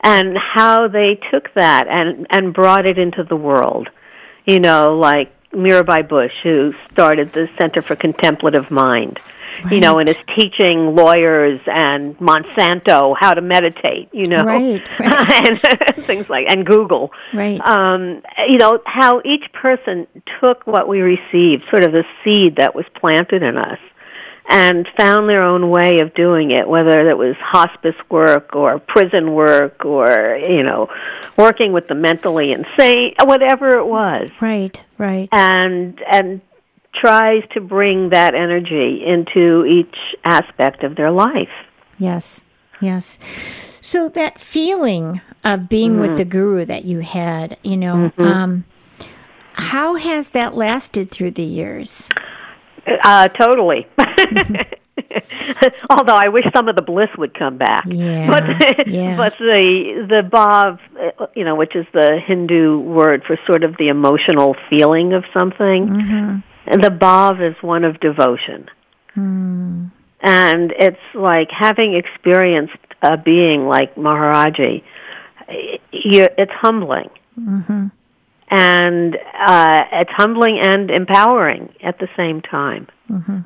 and 0.00 0.36
how 0.36 0.88
they 0.88 1.16
took 1.30 1.52
that 1.54 1.88
and 1.88 2.26
and 2.30 2.54
brought 2.54 2.86
it 2.86 2.98
into 2.98 3.24
the 3.24 3.36
world. 3.36 3.88
You 4.46 4.60
know, 4.60 4.96
like 4.96 5.32
Mirabai 5.50 6.08
Bush 6.08 6.34
who 6.42 6.74
started 6.92 7.32
the 7.32 7.48
Center 7.58 7.82
for 7.82 7.96
Contemplative 7.96 8.70
Mind. 8.70 9.18
You 9.70 9.80
know, 9.80 9.98
and 9.98 10.08
is 10.08 10.16
teaching 10.36 10.94
lawyers 10.94 11.60
and 11.66 12.16
Monsanto 12.18 13.14
how 13.18 13.34
to 13.34 13.40
meditate, 13.40 14.08
you 14.12 14.26
know. 14.26 14.44
Right, 14.44 14.82
and 15.00 15.60
things 16.06 16.28
like 16.28 16.46
and 16.48 16.64
Google. 16.64 17.12
Right. 17.34 17.60
Um, 17.60 18.22
you 18.48 18.58
know 18.58 18.80
how 18.86 19.20
each 19.24 19.52
person 19.52 20.06
took 20.40 20.66
what 20.66 20.88
we 20.88 21.00
received, 21.00 21.68
sort 21.70 21.84
of 21.84 21.92
the 21.92 22.04
seed 22.24 22.56
that 22.56 22.74
was 22.74 22.84
planted 22.94 23.42
in 23.42 23.56
us, 23.56 23.78
and 24.48 24.88
found 24.96 25.28
their 25.28 25.42
own 25.42 25.70
way 25.70 25.98
of 26.00 26.14
doing 26.14 26.52
it. 26.52 26.68
Whether 26.68 27.08
it 27.10 27.16
was 27.18 27.36
hospice 27.36 27.96
work 28.08 28.54
or 28.56 28.78
prison 28.78 29.32
work 29.34 29.84
or 29.84 30.38
you 30.42 30.62
know 30.62 30.88
working 31.36 31.72
with 31.72 31.88
the 31.88 31.94
mentally 31.94 32.52
insane, 32.52 33.14
whatever 33.22 33.78
it 33.78 33.86
was, 33.86 34.28
Right. 34.40 34.80
Right. 34.98 35.28
and 35.32 36.00
and 36.10 36.40
tries 36.94 37.42
to 37.54 37.60
bring 37.60 38.10
that 38.10 38.34
energy 38.34 39.04
into 39.04 39.64
each 39.64 39.96
aspect 40.24 40.82
of 40.82 40.96
their 40.96 41.10
life. 41.10 41.48
Yes. 41.98 42.40
Yes. 42.80 43.18
So 43.80 44.08
that 44.10 44.40
feeling 44.40 45.20
of 45.44 45.68
being 45.68 45.92
Mm-hmm. 45.92 46.00
with 46.00 46.16
the 46.18 46.24
guru 46.24 46.64
that 46.64 46.84
you 46.84 47.00
had, 47.00 47.56
you 47.62 47.76
know, 47.76 48.12
um, 48.18 48.64
how 49.54 49.94
has 49.96 50.30
that 50.30 50.54
lasted 50.56 51.10
through 51.10 51.32
the 51.32 51.42
years? 51.44 52.08
Uh, 53.04 53.28
totally. 53.28 53.86
Although 55.90 56.16
I 56.16 56.28
wish 56.28 56.44
some 56.54 56.68
of 56.68 56.76
the 56.76 56.82
bliss 56.82 57.08
would 57.18 57.34
come 57.34 57.56
back. 57.58 57.84
Yeah, 57.86 58.28
But, 58.30 58.88
yeah. 58.88 59.16
but 59.22 59.34
the 59.38 60.06
the 60.08 60.22
bhav, 60.28 60.78
uh, 61.18 61.26
you 61.34 61.44
know, 61.44 61.54
which 61.56 61.74
is 61.74 61.86
the 61.92 62.18
Hindu 62.24 62.78
word 62.80 63.24
for 63.26 63.38
sort 63.46 63.64
of 63.64 63.76
the 63.78 63.88
emotional 63.88 64.56
feeling 64.68 65.12
of 65.12 65.24
something, 65.36 65.88
Mm-hmm. 65.88 66.38
And 66.70 66.82
the 66.82 66.88
bhav 66.88 67.40
is 67.40 67.62
one 67.62 67.84
of 67.84 68.00
devotion. 68.00 68.68
Hmm. 69.14 69.86
And 70.22 70.72
it's 70.78 71.00
like 71.14 71.50
having 71.50 71.94
experienced 71.94 72.76
a 73.02 73.16
being 73.16 73.66
like 73.66 73.94
Maharaji. 73.96 74.82
It's 75.48 76.52
humbling. 76.52 77.10
Mm-hmm. 77.38 77.86
And 78.52 79.16
uh, 79.16 79.84
it's 79.92 80.10
humbling 80.12 80.58
and 80.58 80.90
empowering 80.90 81.74
at 81.82 81.98
the 81.98 82.08
same 82.16 82.40
time 82.40 82.88
Mm-hmm. 83.10 83.38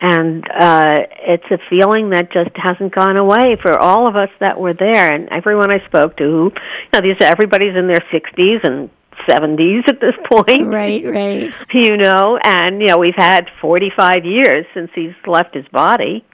and 0.00 0.48
uh 0.48 0.96
it's 1.18 1.50
a 1.50 1.58
feeling 1.68 2.10
that 2.10 2.30
just 2.30 2.50
hasn't 2.54 2.94
gone 2.94 3.16
away 3.16 3.56
for 3.56 3.76
all 3.76 4.08
of 4.08 4.14
us 4.14 4.30
that 4.38 4.60
were 4.60 4.72
there 4.72 5.12
and 5.12 5.28
everyone 5.30 5.72
I 5.72 5.84
spoke 5.86 6.16
to 6.18 6.24
who 6.24 6.52
you 6.54 6.88
know 6.92 7.00
these 7.00 7.16
everybody's 7.20 7.74
in 7.74 7.88
their 7.88 8.04
60s 8.12 8.62
and 8.62 8.88
70s 9.26 9.88
at 9.88 10.00
this 10.00 10.14
point 10.30 10.66
Right, 10.66 11.04
right. 11.04 11.54
you 11.72 11.96
know 11.96 12.38
and 12.42 12.80
you 12.80 12.88
know 12.88 12.98
we've 12.98 13.14
had 13.16 13.48
45 13.60 14.24
years 14.24 14.66
since 14.74 14.90
he's 14.94 15.14
left 15.26 15.54
his 15.54 15.66
body 15.68 16.24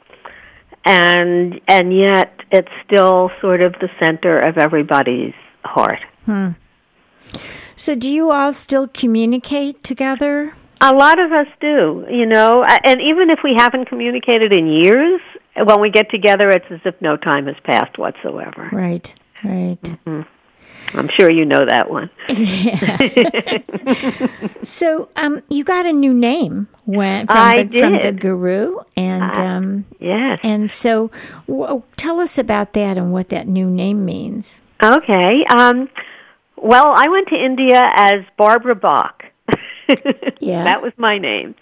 and 0.84 1.60
and 1.68 1.96
yet 1.96 2.40
it's 2.50 2.68
still 2.84 3.30
sort 3.40 3.62
of 3.62 3.72
the 3.74 3.88
center 3.98 4.36
of 4.36 4.58
everybody's 4.58 5.34
heart 5.64 6.00
hmm. 6.24 6.50
So 7.76 7.94
do 7.94 8.10
you 8.10 8.30
all 8.30 8.52
still 8.52 8.88
communicate 8.88 9.82
together? 9.82 10.54
A 10.80 10.94
lot 10.94 11.18
of 11.18 11.32
us 11.32 11.46
do, 11.60 12.06
you 12.10 12.26
know, 12.26 12.62
and 12.62 13.00
even 13.00 13.30
if 13.30 13.40
we 13.42 13.54
haven't 13.54 13.86
communicated 13.86 14.52
in 14.52 14.66
years, 14.66 15.20
when 15.56 15.80
we 15.80 15.90
get 15.90 16.10
together, 16.10 16.50
it's 16.50 16.66
as 16.70 16.80
if 16.84 17.00
no 17.00 17.16
time 17.16 17.46
has 17.46 17.56
passed 17.64 17.98
whatsoever. 17.98 18.68
Right, 18.70 19.12
right. 19.42 19.80
Mm-hmm. 19.82 20.22
I'm 20.92 21.08
sure 21.08 21.30
you 21.30 21.44
know 21.44 21.64
that 21.68 21.90
one. 21.90 22.10
So 24.62 25.08
um, 25.16 25.40
you 25.48 25.62
got 25.64 25.84
a 25.86 25.92
new 25.92 26.14
name 26.14 26.68
when, 26.84 27.26
from, 27.26 27.36
I 27.36 27.64
the, 27.64 27.80
from 27.80 27.92
the 27.94 28.12
guru, 28.12 28.78
and 28.96 29.36
um, 29.38 29.84
Yes. 30.00 30.40
and 30.42 30.70
so 30.70 31.10
w- 31.46 31.82
tell 31.96 32.18
us 32.20 32.38
about 32.38 32.72
that 32.72 32.96
and 32.96 33.12
what 33.12 33.28
that 33.28 33.46
new 33.46 33.68
name 33.68 34.04
means. 34.04 34.60
Okay. 34.82 35.44
Um, 35.44 35.88
well, 36.56 36.94
I 36.96 37.08
went 37.08 37.28
to 37.28 37.36
India 37.36 37.90
as 37.94 38.24
Barbara 38.36 38.74
Bach. 38.74 39.24
Yeah. 40.40 40.64
That 40.64 40.82
was 40.82 40.92
my 40.96 41.18
name. 41.18 41.54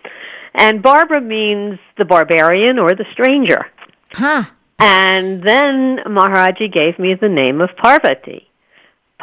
And 0.54 0.80
Barbara 0.82 1.20
means 1.20 1.78
the 1.98 2.04
barbarian 2.04 2.78
or 2.78 2.90
the 2.94 3.04
stranger. 3.10 3.66
Huh. 4.12 4.44
And 4.78 5.42
then 5.42 5.98
Maharaji 6.06 6.72
gave 6.72 6.98
me 7.00 7.14
the 7.14 7.28
name 7.28 7.60
of 7.60 7.70
Parvati. 7.76 8.48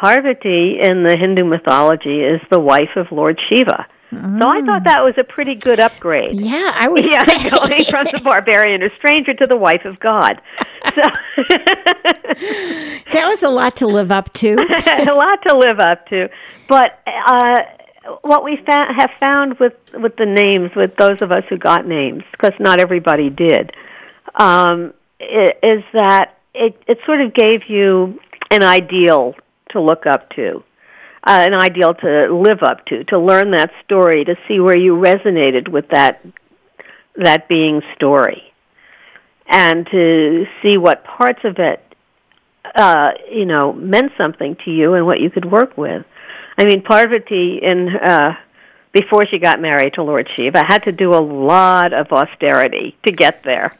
Parvati 0.00 0.80
in 0.80 1.02
the 1.02 1.14
Hindu 1.14 1.44
mythology 1.44 2.22
is 2.22 2.40
the 2.50 2.58
wife 2.58 2.96
of 2.96 3.12
Lord 3.12 3.38
Shiva. 3.48 3.86
So 4.10 4.16
I 4.48 4.60
thought 4.62 4.84
that 4.84 5.04
was 5.04 5.14
a 5.18 5.24
pretty 5.24 5.54
good 5.54 5.78
upgrade. 5.78 6.40
Yeah, 6.40 6.72
I 6.74 6.88
would 6.88 7.04
Yeah, 7.08 7.22
say. 7.24 7.50
going 7.50 7.84
from 7.84 8.06
the 8.12 8.20
barbarian 8.24 8.82
or 8.82 8.90
stranger 8.96 9.34
to 9.34 9.46
the 9.46 9.56
wife 9.58 9.84
of 9.84 10.00
God. 10.00 10.40
So 10.96 11.02
that 13.12 13.26
was 13.28 13.42
a 13.42 13.48
lot 13.48 13.76
to 13.76 13.86
live 13.86 14.10
up 14.10 14.32
to. 14.34 14.54
a 15.08 15.14
lot 15.14 15.42
to 15.46 15.56
live 15.56 15.78
up 15.78 16.06
to. 16.08 16.28
But 16.68 16.98
uh, 17.06 17.58
what 18.22 18.42
we 18.42 18.56
fa- 18.56 18.92
have 18.96 19.10
found 19.20 19.58
with 19.58 19.74
with 19.94 20.16
the 20.16 20.26
names, 20.26 20.70
with 20.74 20.96
those 20.96 21.20
of 21.22 21.30
us 21.30 21.44
who 21.48 21.56
got 21.58 21.86
names, 21.86 22.24
because 22.32 22.52
not 22.58 22.80
everybody 22.80 23.28
did, 23.30 23.72
um, 24.36 24.92
is 25.20 25.84
that 25.92 26.38
it 26.54 26.80
it 26.86 26.98
sort 27.04 27.20
of 27.20 27.34
gave 27.34 27.66
you 27.68 28.18
an 28.50 28.62
ideal 28.64 29.34
to 29.70 29.80
look 29.80 30.06
up 30.06 30.30
to. 30.30 30.62
Uh, 31.22 31.40
an 31.42 31.54
ideal 31.54 31.92
to 31.92 32.34
live 32.34 32.62
up 32.62 32.86
to, 32.86 33.04
to 33.04 33.18
learn 33.18 33.50
that 33.50 33.70
story, 33.84 34.24
to 34.24 34.36
see 34.48 34.58
where 34.58 34.78
you 34.78 34.94
resonated 34.94 35.68
with 35.68 35.88
that 35.88 36.24
that 37.16 37.48
being's 37.48 37.84
story, 37.94 38.54
and 39.46 39.86
to 39.90 40.46
see 40.62 40.78
what 40.78 41.04
parts 41.04 41.40
of 41.44 41.58
it 41.58 41.84
uh, 42.74 43.10
you 43.30 43.46
know, 43.46 43.72
meant 43.72 44.12
something 44.20 44.56
to 44.64 44.70
you 44.70 44.94
and 44.94 45.06
what 45.06 45.20
you 45.20 45.30
could 45.30 45.50
work 45.50 45.76
with. 45.76 46.04
I 46.56 46.64
mean, 46.64 46.82
Parvati, 46.82 47.58
in 47.62 47.88
uh, 47.88 48.36
before 48.92 49.26
she 49.26 49.38
got 49.38 49.60
married 49.60 49.94
to 49.94 50.02
Lord 50.02 50.30
Shiva, 50.30 50.64
had 50.64 50.84
to 50.84 50.92
do 50.92 51.14
a 51.14 51.22
lot 51.22 51.92
of 51.92 52.12
austerity 52.12 52.96
to 53.06 53.12
get 53.12 53.42
there. 53.44 53.72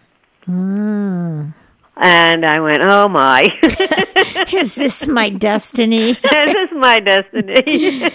And 2.02 2.46
I 2.46 2.60
went, 2.60 2.78
oh 2.82 3.08
my, 3.08 3.46
Is 4.52 4.74
this 4.74 5.06
my 5.06 5.28
destiny? 5.28 6.12
this 6.22 6.54
is 6.54 6.70
my 6.72 6.98
destiny. 6.98 8.00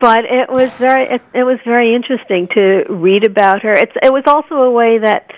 but 0.00 0.24
it 0.24 0.50
was 0.50 0.70
very, 0.78 1.04
it, 1.04 1.22
it 1.34 1.44
was 1.44 1.58
very 1.64 1.94
interesting 1.94 2.48
to 2.48 2.84
read 2.90 3.24
about 3.24 3.62
her. 3.62 3.72
It's, 3.72 3.92
it 4.02 4.12
was 4.12 4.24
also 4.26 4.56
a 4.56 4.70
way 4.72 4.98
that 4.98 5.30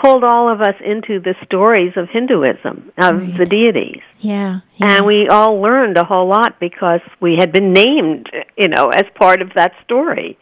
pulled 0.00 0.22
all 0.22 0.48
of 0.48 0.60
us 0.60 0.74
into 0.84 1.18
the 1.18 1.34
stories 1.44 1.94
of 1.96 2.08
Hinduism, 2.10 2.92
of 2.96 3.36
the 3.36 3.46
deities. 3.46 4.02
Yeah. 4.20 4.60
yeah. 4.76 4.96
And 4.98 5.06
we 5.06 5.28
all 5.28 5.60
learned 5.60 5.96
a 5.96 6.04
whole 6.04 6.28
lot 6.28 6.60
because 6.60 7.00
we 7.20 7.36
had 7.36 7.50
been 7.50 7.72
named, 7.72 8.30
you 8.56 8.68
know, 8.68 8.90
as 8.90 9.04
part 9.14 9.42
of 9.42 9.54
that 9.54 9.72
story. 9.84 10.38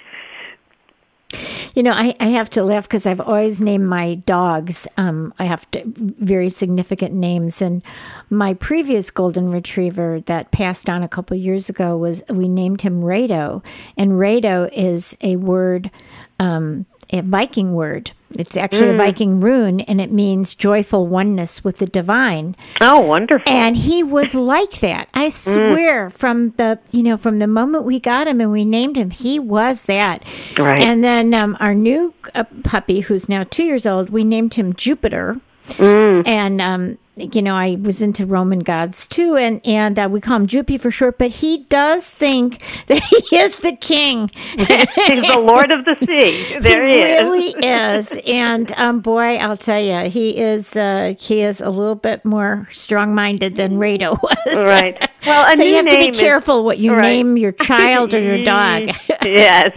You 1.75 1.83
know, 1.83 1.92
I, 1.92 2.14
I 2.20 2.29
have 2.29 2.51
to 2.51 2.62
laugh 2.62 2.85
because 2.85 3.07
I've 3.07 3.20
always 3.20 3.61
named 3.61 3.87
my 3.87 4.14
dogs. 4.14 4.88
Um, 4.96 5.35
I 5.38 5.44
have 5.44 5.70
to, 5.72 5.83
very 5.85 6.51
significant 6.51 7.14
names, 7.14 7.61
and 7.61 7.83
my 8.31 8.55
previous 8.55 9.11
golden 9.11 9.51
retriever 9.51 10.20
that 10.27 10.51
passed 10.51 10.88
on 10.88 11.03
a 11.03 11.09
couple 11.09 11.37
years 11.37 11.68
ago 11.68 11.96
was 11.96 12.22
we 12.29 12.49
named 12.49 12.83
him 12.83 13.03
Rado, 13.03 13.64
and 13.96 14.12
Rado 14.12 14.70
is 14.72 15.16
a 15.20 15.37
word, 15.37 15.90
um, 16.38 16.87
a 17.11 17.20
Viking 17.20 17.75
word. 17.75 18.12
It's 18.30 18.56
actually 18.56 18.90
a 18.90 18.96
Viking 18.96 19.40
rune, 19.40 19.80
and 19.80 20.00
it 20.00 20.10
means 20.10 20.54
joyful 20.54 21.06
oneness 21.06 21.62
with 21.62 21.78
the 21.78 21.86
divine. 21.86 22.56
Oh, 22.80 23.00
wonderful. 23.00 23.50
And 23.50 23.76
he 23.76 24.02
was 24.02 24.34
like 24.34 24.80
that. 24.80 25.08
I 25.14 25.28
swear 25.28 26.10
from 26.10 26.50
the, 26.56 26.80
you 26.90 27.02
know, 27.02 27.16
from 27.16 27.38
the 27.38 27.46
moment 27.46 27.84
we 27.84 28.00
got 28.00 28.26
him 28.26 28.40
and 28.40 28.50
we 28.50 28.64
named 28.64 28.96
him, 28.96 29.10
he 29.10 29.38
was 29.38 29.84
that. 29.84 30.24
Right. 30.58 30.82
And 30.82 31.04
then 31.04 31.34
um, 31.34 31.56
our 31.60 31.74
new 31.74 32.14
uh, 32.34 32.44
puppy, 32.64 33.00
who's 33.00 33.28
now 33.28 33.44
two 33.44 33.64
years 33.64 33.86
old, 33.86 34.10
we 34.10 34.24
named 34.24 34.54
him 34.54 34.74
Jupiter. 34.74 35.40
Mm. 35.64 36.26
And, 36.26 36.60
um, 36.60 36.98
you 37.16 37.40
know, 37.40 37.55
I 37.55 37.76
was 37.81 38.02
into 38.02 38.26
Roman 38.26 38.59
gods 38.59 39.07
too, 39.07 39.37
and 39.37 39.61
and 39.66 39.98
uh, 39.98 40.09
we 40.11 40.20
call 40.20 40.37
him 40.37 40.46
Jupy 40.46 40.79
for 40.79 40.90
short. 40.90 41.16
But 41.18 41.31
he 41.31 41.64
does 41.64 42.07
think 42.07 42.62
that 42.88 43.02
he 43.02 43.37
is 43.37 43.61
the 43.61 43.72
king. 43.72 44.31
He's 44.57 44.66
the 44.66 45.42
Lord 45.42 45.70
of 45.70 45.85
the 45.87 45.96
Sea. 46.07 46.59
There 46.61 46.87
he, 46.87 46.92
he 46.94 46.98
is. 46.98 47.22
really 47.22 47.66
is. 47.66 48.18
And 48.26 48.70
um, 48.72 49.00
boy, 49.00 49.37
I'll 49.37 49.57
tell 49.57 49.81
you, 49.81 50.11
he 50.11 50.37
is 50.38 50.76
uh, 50.76 51.14
he 51.18 51.40
is 51.40 51.61
a 51.61 51.70
little 51.70 51.94
bit 51.94 52.24
more 52.24 52.68
strong 52.72 53.14
minded 53.14 53.57
than 53.57 53.79
Rado 53.79 54.20
was. 54.22 54.37
Right. 54.55 55.11
Well, 55.24 55.52
a 55.52 55.57
so 55.57 55.62
you 55.62 55.74
have 55.76 55.87
to 55.87 55.90
be 55.90 55.96
name 55.96 56.14
is- 56.14 56.20
careful 56.20 56.64
what 56.64 56.79
you 56.79 56.92
Right. 56.92 57.02
name 57.02 57.37
your 57.37 57.52
child 57.52 58.14
or 58.14 58.20
your 58.20 58.44
dog. 58.44 58.88
yes. 59.22 59.76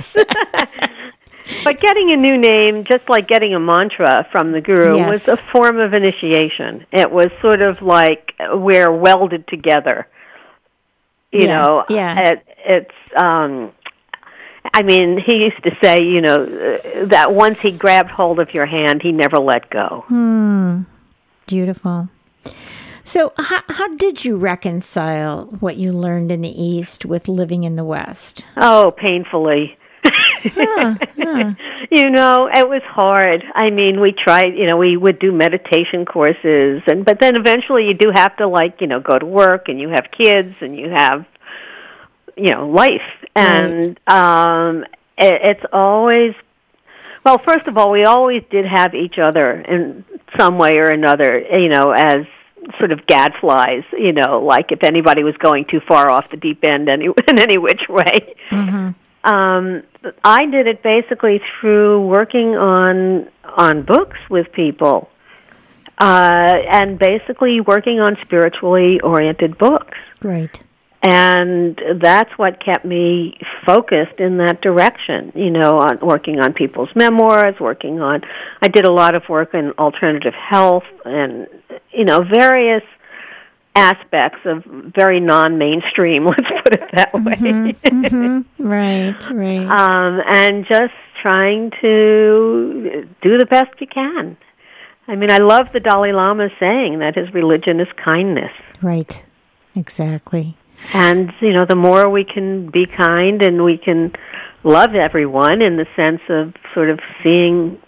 But 1.63 1.79
getting 1.79 2.12
a 2.12 2.15
new 2.17 2.38
name, 2.38 2.83
just 2.83 3.09
like 3.09 3.27
getting 3.27 3.53
a 3.53 3.59
mantra 3.59 4.27
from 4.31 4.51
the 4.51 4.62
guru, 4.62 4.97
Yes. 4.97 5.09
was 5.09 5.27
a 5.27 5.38
form 5.38 5.79
of 5.79 5.93
initiation. 5.93 6.85
It 6.91 7.12
was 7.12 7.27
sort 7.41 7.62
of 7.62 7.81
like 7.81 8.33
we're 8.53 8.91
welded 8.91 9.47
together. 9.47 10.07
You 11.31 11.45
Yeah, 11.45 11.62
know, 11.62 11.85
yeah. 11.89 12.29
It, 12.29 12.45
it's. 12.65 12.95
um 13.15 13.71
I 14.73 14.83
mean, 14.83 15.17
he 15.17 15.38
used 15.45 15.63
to 15.63 15.75
say, 15.81 16.03
you 16.03 16.21
know, 16.21 16.45
that 17.05 17.33
once 17.33 17.59
he 17.59 17.71
grabbed 17.71 18.12
hold 18.12 18.39
of 18.39 18.53
your 18.53 18.65
hand, 18.67 19.01
he 19.01 19.12
never 19.12 19.39
let 19.39 19.69
go. 19.69 20.03
Hmm. 20.07 20.81
Beautiful. 21.47 22.09
So, 23.03 23.31
how, 23.38 23.62
how 23.67 23.95
did 23.95 24.23
you 24.23 24.35
reconcile 24.38 25.45
what 25.59 25.77
you 25.77 25.91
learned 25.91 26.31
in 26.31 26.41
the 26.41 26.62
East 26.63 27.05
with 27.05 27.27
living 27.27 27.63
in 27.63 27.77
the 27.77 27.83
West? 27.85 28.45
Oh, 28.57 28.91
painfully. 28.95 29.77
You 31.91 32.10
know, 32.12 32.47
it 32.54 32.69
was 32.69 32.84
hard. 32.84 33.43
I 33.56 33.71
mean, 33.71 33.99
we 33.99 34.12
tried, 34.12 34.56
you 34.56 34.67
know, 34.67 34.78
we 34.78 34.95
would 34.95 35.17
do 35.17 35.32
meditation 35.32 36.06
courses 36.06 36.84
and 36.88 37.04
but 37.04 37.19
then 37.19 37.36
eventually 37.36 37.88
you 37.88 37.93
do 37.93 38.12
have 38.13 38.36
to 38.38 38.47
like, 38.47 38.82
you 38.82 38.88
know, 38.88 38.99
go 38.99 39.17
to 39.17 39.25
work 39.25 39.69
and 39.69 39.80
you 39.80 39.89
have 39.89 40.08
kids 40.12 40.56
and 40.62 40.78
you 40.78 40.89
have 40.89 41.25
you 42.38 42.52
know, 42.52 42.69
life. 42.69 43.02
And 43.36 43.99
um 44.08 44.84
it, 45.17 45.58
it's 45.58 45.65
always 45.73 46.36
well, 47.25 47.38
first 47.38 47.67
of 47.67 47.78
all, 47.78 47.91
we 47.91 48.06
always 48.06 48.43
did 48.49 48.65
have 48.65 48.95
each 48.95 49.17
other 49.17 49.52
and 49.52 50.04
some 50.38 50.58
way 50.58 50.78
or 50.78 50.89
another, 50.89 51.39
you 51.39 51.69
know, 51.69 51.91
as 51.91 52.25
sort 52.78 52.91
of 52.91 53.06
gadflies, 53.06 53.84
you 53.93 54.13
know, 54.13 54.41
like 54.41 54.71
if 54.71 54.84
anybody 54.84 55.23
was 55.23 55.36
going 55.38 55.65
too 55.65 55.80
far 55.88 56.10
off 56.10 56.30
the 56.30 56.38
deep 56.38 56.63
end 56.63 56.89
any, 56.89 57.06
in 57.28 57.39
any 57.39 57.58
which 57.58 57.88
way. 57.89 58.36
Um, 59.23 59.84
I 60.23 60.45
did 60.45 60.67
it 60.67 60.82
basically 60.82 61.41
through 61.60 62.08
working 62.08 62.55
on 62.55 63.29
on 63.43 63.82
books 63.82 64.17
with 64.29 64.51
people, 64.51 65.10
uh, 65.97 66.03
and 66.69 66.97
basically 66.97 67.62
working 67.62 67.99
on 67.99 68.17
spiritually 68.21 68.99
oriented 69.01 69.58
books. 69.58 69.97
Right. 70.21 70.60
And 71.01 71.82
that's 71.95 72.38
what 72.38 72.63
kept 72.63 72.84
me 72.84 73.39
focused 73.65 74.19
in 74.19 74.38
that 74.38 74.62
direction, 74.62 75.32
you 75.34 75.49
know, 75.49 75.79
on 75.79 75.99
working 75.99 76.41
on 76.41 76.51
people's 76.51 76.93
memoirs, 76.93 77.58
working 77.58 78.01
on, 78.01 78.21
I 78.62 78.67
did 78.67 78.84
a 78.84 78.91
lot 78.91 79.15
of 79.15 79.27
work 79.29 79.53
in 79.53 79.71
alternative 79.77 80.34
health 80.34 80.84
and, 81.05 81.47
you 81.91 82.03
know, 82.03 82.23
various 82.23 82.84
aspects 83.79 84.39
of 84.45 84.63
very 84.65 85.19
non-mainstream, 85.19 86.25
let's 86.27 86.49
put 86.63 86.73
it 86.73 86.89
that 86.93 87.13
way. 87.13 87.33
Mm-hmm. 87.35 88.63
Right, 88.63 89.29
right. 89.31 89.67
um, 89.67 90.21
and 90.27 90.65
just 90.65 90.93
trying 91.21 91.71
to 91.81 93.07
do 93.21 93.37
the 93.37 93.45
best 93.45 93.71
you 93.79 93.87
can. 93.87 94.37
I 95.07 95.15
mean, 95.15 95.31
I 95.31 95.39
love 95.39 95.71
the 95.71 95.79
Dalai 95.79 96.11
Lama 96.11 96.49
saying 96.59 96.99
that 96.99 97.15
his 97.15 97.33
religion 97.33 97.79
is 97.79 97.87
kindness. 97.97 98.51
right. 98.81 99.23
Exactly. 99.75 100.57
And, 100.93 101.31
you 101.39 101.53
know, 101.53 101.65
the 101.65 101.75
more 101.75 102.09
we 102.09 102.23
can 102.23 102.69
be 102.69 102.85
kind 102.85 103.41
and 103.41 103.63
we 103.63 103.77
can 103.77 104.13
love 104.63 104.95
everyone 104.95 105.61
in 105.61 105.77
the 105.77 105.87
sense 105.95 106.21
of 106.29 106.53
sort 106.73 106.89
of 106.89 106.99
seeing 107.23 107.79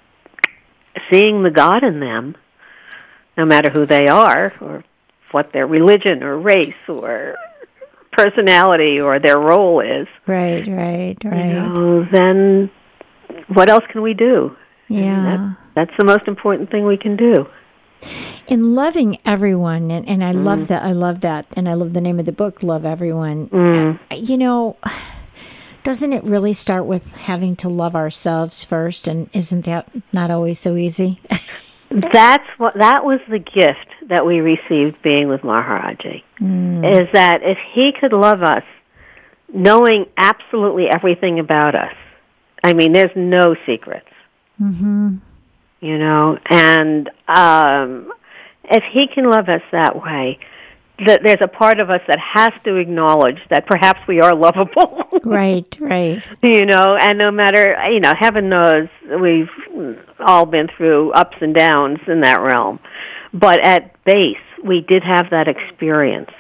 seeing 1.10 1.43
the 1.43 1.49
God 1.49 1.84
in 1.84 1.99
them, 1.99 2.36
no 3.38 3.45
matter 3.45 3.69
who 3.69 3.86
they 3.86 4.08
are 4.08 4.54
or 4.62 4.84
what 5.32 5.52
their 5.54 5.67
religion 5.67 6.24
or 6.24 6.38
race 6.39 6.74
or 6.88 7.36
personality 8.12 9.00
or 9.00 9.20
their 9.20 9.38
role 9.38 9.80
is, 9.80 10.08
Right, 10.28 10.67
right, 10.67 11.17
right. 11.24 11.46
you 11.48 11.54
know, 11.54 12.06
then 12.12 12.70
what 13.54 13.70
else 13.70 13.84
can 13.91 14.02
we 14.02 14.13
do? 14.13 14.56
yeah. 14.89 15.24
That, 15.38 15.58
that's 15.74 15.98
the 15.98 16.04
most 16.06 16.28
important 16.28 16.70
thing 16.70 16.86
we 16.86 16.98
can 16.98 17.15
do. 17.15 17.48
in 18.48 18.76
loving 18.76 19.17
everyone 19.26 19.91
and, 19.91 20.06
and 20.10 20.24
i 20.24 20.32
love 20.32 20.67
that 20.67 20.82
i 20.84 20.91
love 20.91 21.22
that 21.22 21.46
and 21.56 21.70
i 21.70 21.74
love 21.74 21.94
the 21.94 22.02
name 22.02 22.20
of 22.20 22.26
the 22.26 22.32
book 22.32 22.63
love 22.63 22.84
everyone 22.84 23.48
Mm. 23.50 24.00
You 24.12 24.38
know 24.39 24.76
doesn't 25.84 26.12
it 26.12 26.24
really 26.24 26.52
start 26.54 26.86
with 26.88 27.12
having 27.13 27.56
to 27.58 27.70
love 27.70 27.96
ourselves 27.96 28.63
first 28.63 29.08
and 29.08 29.30
isn't 29.34 29.65
that 29.65 29.88
not 30.12 30.32
always 30.32 30.60
so 30.60 30.76
easy 30.76 31.22
That's 31.91 32.48
what 32.58 32.74
that 32.80 33.06
was 33.06 33.20
the 33.30 33.38
gift 33.39 33.90
that 34.08 34.26
we 34.26 34.40
received 34.40 35.02
being 35.02 35.28
with 35.28 35.42
Maharaji. 35.42 36.24
Is 36.84 37.08
that 37.14 37.42
if 37.44 37.58
he 37.74 37.92
could 37.92 38.14
love 38.14 38.42
us, 38.42 38.64
knowing 39.54 40.06
absolutely 40.18 40.88
everything 40.88 41.40
about 41.40 41.76
us. 41.76 41.94
I 42.64 42.74
mean, 42.74 42.94
there's 42.94 43.16
no 43.16 43.56
secrets. 43.66 44.08
Mm-hmm. 44.62 45.18
You 45.82 45.98
know, 45.98 46.38
and 46.46 47.10
um, 47.28 48.12
if 48.66 48.84
he 48.92 49.08
can 49.08 49.30
love 49.30 49.50
us 49.50 49.64
that 49.72 50.02
way, 50.02 50.40
that 51.06 51.22
there's 51.24 51.42
a 51.42 51.48
part 51.48 51.80
of 51.80 51.90
us 51.90 52.02
that 52.08 52.20
has 52.20 52.54
to 52.64 52.76
acknowledge 52.76 53.40
that 53.50 53.66
perhaps 53.66 54.08
we 54.08 54.22
are 54.22 54.36
lovable. 54.36 55.10
right 55.24 55.76
right 55.80 56.24
you 56.44 56.66
know, 56.66 56.96
and 56.96 57.18
no 57.18 57.32
matter, 57.32 57.76
you 57.90 58.00
know, 58.00 58.14
heaven 58.18 58.50
knows 58.50 58.88
we've 59.20 59.50
all 60.20 60.46
been 60.46 60.68
through 60.68 61.12
ups 61.14 61.38
and 61.42 61.56
downs 61.56 62.00
in 62.08 62.22
that 62.22 62.42
realm. 62.42 62.80
But 63.34 63.60
at 63.60 64.04
base, 64.04 64.38
we 64.63 64.82
did 64.82 65.04
have 65.04 65.30
that 65.30 65.48
experience. 65.48 66.32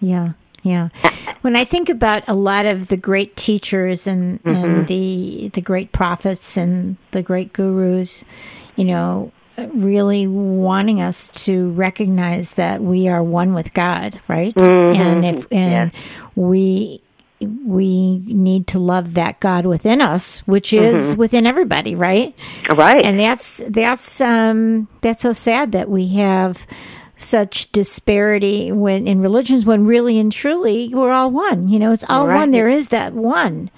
Yeah, 0.00 0.32
yeah. 0.62 0.88
When 1.42 1.56
I 1.56 1.64
think 1.64 1.88
about 1.88 2.22
a 2.26 2.34
lot 2.34 2.66
of 2.66 2.88
the 2.88 2.96
great 2.96 3.36
teachers 3.36 4.06
and, 4.06 4.40
and 4.44 4.56
mm-hmm. 4.56 4.84
the 4.86 5.48
the 5.54 5.60
great 5.60 5.92
prophets 5.92 6.56
and 6.56 6.96
the 7.12 7.22
great 7.22 7.52
gurus, 7.52 8.24
you 8.76 8.84
know, 8.84 9.32
really 9.56 10.26
wanting 10.26 11.00
us 11.00 11.28
to 11.46 11.70
recognize 11.72 12.54
that 12.54 12.82
we 12.82 13.08
are 13.08 13.22
one 13.22 13.54
with 13.54 13.72
God, 13.74 14.20
right? 14.28 14.54
Mm-hmm. 14.54 15.00
And 15.00 15.24
if 15.24 15.46
and 15.52 15.92
we 16.34 17.02
we 17.40 18.18
need 18.26 18.66
to 18.68 18.78
love 18.78 19.14
that 19.14 19.40
God 19.40 19.64
within 19.66 20.00
us, 20.00 20.40
which 20.40 20.72
is 20.72 21.16
within 21.16 21.46
everybody, 21.46 21.94
right? 21.94 22.34
Right. 22.68 23.02
and 23.02 23.18
that's 23.18 23.60
that's 23.68 24.20
um 24.20 24.88
that's 25.00 25.22
so 25.22 25.32
sad 25.32 25.72
that 25.72 25.88
we 25.88 26.08
have 26.16 26.58
such 27.16 27.70
disparity 27.72 28.72
when 28.72 29.06
in 29.06 29.20
religions 29.20 29.64
when 29.64 29.84
really 29.86 30.18
and 30.18 30.32
truly 30.32 30.88
we're 30.94 31.12
all 31.12 31.30
one 31.30 31.68
you 31.68 31.78
know 31.78 31.92
it's 31.92 32.04
all 32.08 32.26
Right. 32.26 32.36
one 32.36 32.50
there 32.50 32.66
is 32.68 32.88
that 32.88 33.12
one 33.12 33.70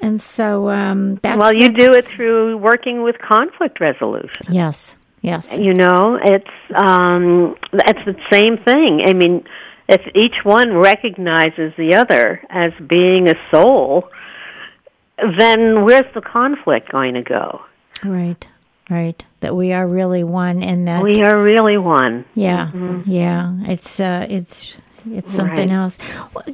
and 0.00 0.22
so 0.22 0.70
um 0.70 1.16
that's 1.16 1.38
well, 1.38 1.52
you 1.52 1.70
do 1.70 1.92
it 1.92 2.06
through 2.06 2.56
working 2.56 3.02
with 3.02 3.18
conflict 3.18 3.78
resolution. 3.78 4.46
yes 4.48 4.96
yes 5.20 5.58
You 5.58 5.74
know, 5.74 6.18
it's 6.22 6.50
um, 6.74 7.56
it's 7.74 8.04
the 8.06 8.16
same 8.30 8.56
thing. 8.56 9.02
I 9.02 9.12
mean, 9.12 9.44
if 9.88 10.00
each 10.14 10.44
one 10.44 10.76
recognizes 10.76 11.72
the 11.76 11.94
other 11.94 12.42
as 12.50 12.72
being 12.86 13.28
a 13.28 13.34
soul, 13.50 14.08
then 15.38 15.84
where's 15.84 16.12
the 16.14 16.20
conflict 16.20 16.90
going 16.90 17.14
to 17.14 17.22
go? 17.22 17.62
right 18.04 18.48
right 18.90 19.24
that 19.40 19.54
we 19.54 19.72
are 19.72 19.86
really 19.86 20.24
one 20.24 20.60
and 20.60 20.88
that 20.88 21.00
We 21.04 21.22
are 21.22 21.40
really 21.40 21.78
one. 21.78 22.24
yeah 22.34 22.70
yeah 23.04 23.54
it's 23.68 24.00
uh 24.00 24.26
it's 24.28 24.74
it's 25.08 25.32
something 25.32 25.68
Right. 25.68 25.70
else. 25.70 25.98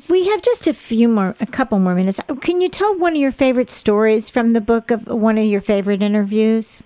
We 0.09 0.27
have 0.29 0.41
just 0.43 0.67
a 0.67 0.73
few 0.73 1.07
more, 1.09 1.37
a 1.39 1.45
couple 1.47 1.79
more 1.79 1.95
minutes. 1.95 2.19
Can 2.41 2.63
you 2.63 2.71
tell 2.71 2.97
one 2.99 3.13
of 3.15 3.19
your 3.21 3.31
favorite 3.33 3.71
stories 3.71 4.31
from 4.31 4.53
the 4.53 4.61
book 4.63 4.91
of 4.91 5.07
one 5.07 5.37
of 5.37 5.45
your 5.45 5.61
favorite 5.61 6.01
interviews? 6.03 6.83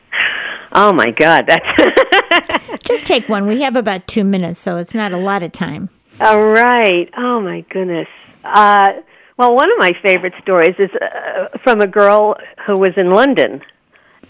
Oh 0.72 0.92
my 0.92 1.12
God, 1.12 1.46
that's 1.46 2.82
Just 2.84 3.06
take 3.06 3.28
one. 3.28 3.46
We 3.46 3.62
have 3.62 3.76
about 3.76 4.08
two 4.08 4.24
minutes, 4.24 4.58
so 4.58 4.76
it's 4.78 4.92
not 4.94 5.12
a 5.12 5.16
lot 5.18 5.42
of 5.44 5.52
time. 5.52 5.88
All 6.20 6.52
right. 6.52 7.08
Oh 7.16 7.40
my 7.40 7.62
goodness. 7.70 8.08
Uh, 8.44 8.94
well, 9.36 9.54
one 9.54 9.70
of 9.70 9.78
my 9.78 9.92
favorite 10.02 10.34
stories 10.42 10.74
is 10.78 10.90
uh, 10.94 11.48
from 11.58 11.80
a 11.80 11.86
girl 11.86 12.36
who 12.66 12.76
was 12.76 12.92
in 12.96 13.10
London, 13.10 13.62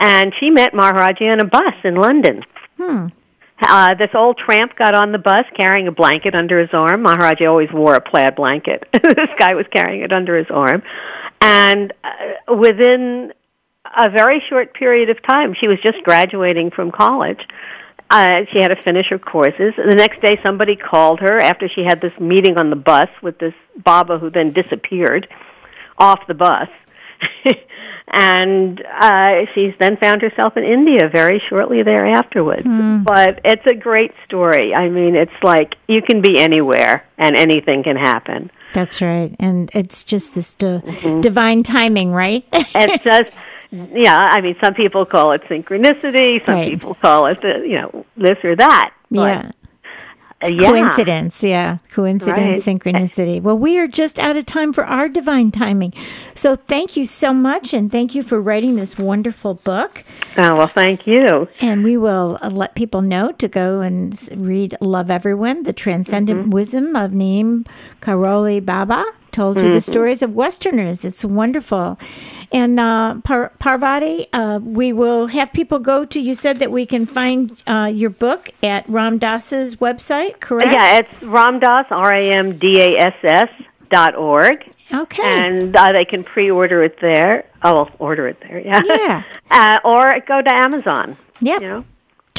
and 0.01 0.33
she 0.38 0.51
met 0.51 0.73
Maharaji 0.73 1.31
on 1.31 1.40
a 1.40 1.45
bus 1.45 1.75
in 1.85 1.97
London. 1.97 2.45
Uh, 3.61 3.95
this 3.95 4.11
old 4.14 4.38
tramp 4.38 4.75
got 4.77 4.95
on 4.95 5.12
the 5.12 5.18
bus 5.18 5.45
carrying 5.57 5.87
a 5.87 5.92
blanket 5.92 6.35
under 6.35 6.59
his 6.59 6.71
arm. 6.73 7.05
Maharaji 7.05 7.49
always 7.49 7.71
wore 7.71 7.95
a 7.95 8.01
plaid 8.01 8.35
blanket. 8.35 8.88
this 8.92 9.31
guy 9.38 9.55
was 9.55 9.66
carrying 9.68 10.03
it 10.03 10.12
under 10.12 10.37
his 10.37 10.49
arm. 10.51 10.83
And 11.40 11.92
uh, 12.03 12.55
within 12.57 13.33
a 13.97 14.11
very 14.11 14.40
short 14.49 14.75
period 14.75 15.11
of 15.11 15.23
time, 15.23 15.55
she 15.55 15.68
was 15.68 15.79
just 15.81 16.03
graduating 16.03 16.71
from 16.71 16.90
college. 16.90 17.47
Uh, 18.12 18.44
she 18.53 18.59
had 18.61 18.68
to 18.68 18.77
finish 18.77 19.07
her 19.09 19.18
courses. 19.18 19.72
The 19.75 19.94
next 19.94 20.20
day, 20.20 20.38
somebody 20.42 20.77
called 20.77 21.20
her 21.20 21.38
after 21.38 21.66
she 21.66 21.83
had 21.83 22.03
this 22.03 22.12
meeting 22.20 22.59
on 22.59 22.68
the 22.68 22.77
bus 22.77 23.09
with 23.22 23.38
this 23.38 23.55
Baba 23.75 24.18
who 24.18 24.29
then 24.29 24.53
disappeared 24.53 25.27
off 25.96 26.27
the 26.27 26.35
bus. 26.35 26.68
and 28.09 28.85
uh, 28.85 29.46
she's 29.55 29.72
then 29.79 29.96
found 29.96 30.20
herself 30.20 30.59
in 30.59 30.62
India 30.62 31.09
very 31.09 31.42
shortly 31.48 31.83
thereafterwards. 31.83 32.64
But 32.64 33.40
it's 33.46 33.66
a 33.66 33.75
great 33.75 34.12
story. 34.27 34.75
I 34.75 34.90
mean, 34.90 35.14
it's 35.14 35.42
like 35.42 35.77
you 35.88 36.03
can 36.03 36.20
be 36.20 36.38
anywhere 36.38 37.07
and 37.16 37.35
anything 37.35 37.83
can 37.83 37.96
happen. 37.96 38.51
That's 38.75 39.01
right. 39.01 39.35
And 39.38 39.70
it's 39.75 40.05
just 40.05 40.35
this 40.35 40.53
di- 40.53 40.83
divine 41.20 41.62
timing, 41.62 42.12
right? 42.12 42.44
It's 42.53 43.05
just, 43.05 43.35
yeah, 43.72 44.26
I 44.30 44.40
mean, 44.40 44.56
some 44.61 44.74
people 44.74 45.06
call 45.06 45.32
it 45.32 45.42
synchronicity, 45.44 46.44
some 46.44 46.54
Right. 46.56 46.70
people 46.70 46.94
call 46.94 47.26
it, 47.26 47.40
the, 47.40 47.64
you 47.66 47.80
know, 47.80 48.04
this 48.16 48.38
or 48.44 48.54
that. 48.56 48.92
Yeah. 49.11 49.50
uh, 50.44 50.48
yeah. 50.48 50.68
Coincidence, 50.70 51.42
yeah. 51.44 51.78
Coincidence, 51.92 52.66
Right. 52.66 52.78
synchronicity. 52.80 53.40
Well, 53.40 53.56
we 53.56 53.78
are 53.78 53.87
just 53.87 54.18
out 54.18 54.37
of 54.37 54.44
time 54.44 54.72
for 54.72 54.85
our 54.85 55.08
divine 55.08 55.52
timing. 55.52 55.92
So 56.35 56.56
thank 56.56 56.96
you 56.96 57.06
so 57.06 57.32
much, 57.32 57.72
and 57.72 57.90
thank 57.92 58.14
you 58.14 58.22
for 58.24 58.40
writing 58.40 58.74
this 58.76 58.98
wonderful 58.98 59.54
book. 59.54 60.02
Oh, 60.37 60.56
well, 60.56 60.66
thank 60.66 61.06
you. 61.06 61.48
And 61.61 61.85
we 61.85 61.96
will 61.96 62.38
uh, 62.42 62.50
let 62.50 62.74
people 62.74 63.02
know 63.02 63.30
to 63.32 63.46
go 63.48 63.80
and 63.80 64.18
read 64.37 64.76
Love 64.80 65.11
Everyone, 65.11 65.62
the 65.62 65.72
transcendent 65.72 66.48
wisdom 66.48 66.96
of 66.96 67.12
Neem 67.12 67.64
Karoli 68.00 68.64
Baba, 68.64 69.04
told 69.33 69.57
through 69.57 69.73
the 69.73 69.81
stories 69.81 70.23
of 70.23 70.35
Westerners. 70.35 71.05
It's 71.05 71.25
wonderful. 71.25 71.99
And 72.53 72.79
uh, 72.79 73.21
Par- 73.25 73.53
Parvati, 73.59 74.27
uh, 74.33 74.61
we 74.62 74.92
will 74.92 75.29
have 75.29 75.53
people 75.53 75.79
go 75.79 76.05
to, 76.05 76.21
you 76.21 76.35
said 76.35 76.59
that 76.59 76.71
we 76.71 76.85
can 76.85 77.07
find 77.07 77.61
uh, 77.66 77.90
your 77.92 78.11
book 78.11 78.51
at 78.62 78.87
Ram 78.88 79.18
Dass's 79.18 79.77
website, 79.77 80.40
correct? 80.40 80.71
Yeah, 80.71 80.99
it's 80.99 81.23
Ramdas, 81.23 81.87
R-A-M-D-A-S-S 81.90 83.49
dot 83.90 84.14
org. 84.14 84.71
Okay. 84.92 85.23
And 85.23 85.75
uh, 85.75 85.92
they 85.92 86.05
can 86.05 86.23
pre-order 86.23 86.83
it 86.83 86.99
there. 87.01 87.47
Oh, 87.62 87.75
well, 87.75 87.90
order 87.99 88.29
it 88.29 88.38
there, 88.40 88.61
yeah. 88.61 88.83
Yeah. 88.85 89.23
uh, 89.51 89.79
or 89.85 90.21
go 90.27 90.42
to 90.42 90.53
Amazon. 90.53 91.16
Yep. 91.40 91.62
You 91.62 91.68
know? 91.68 91.85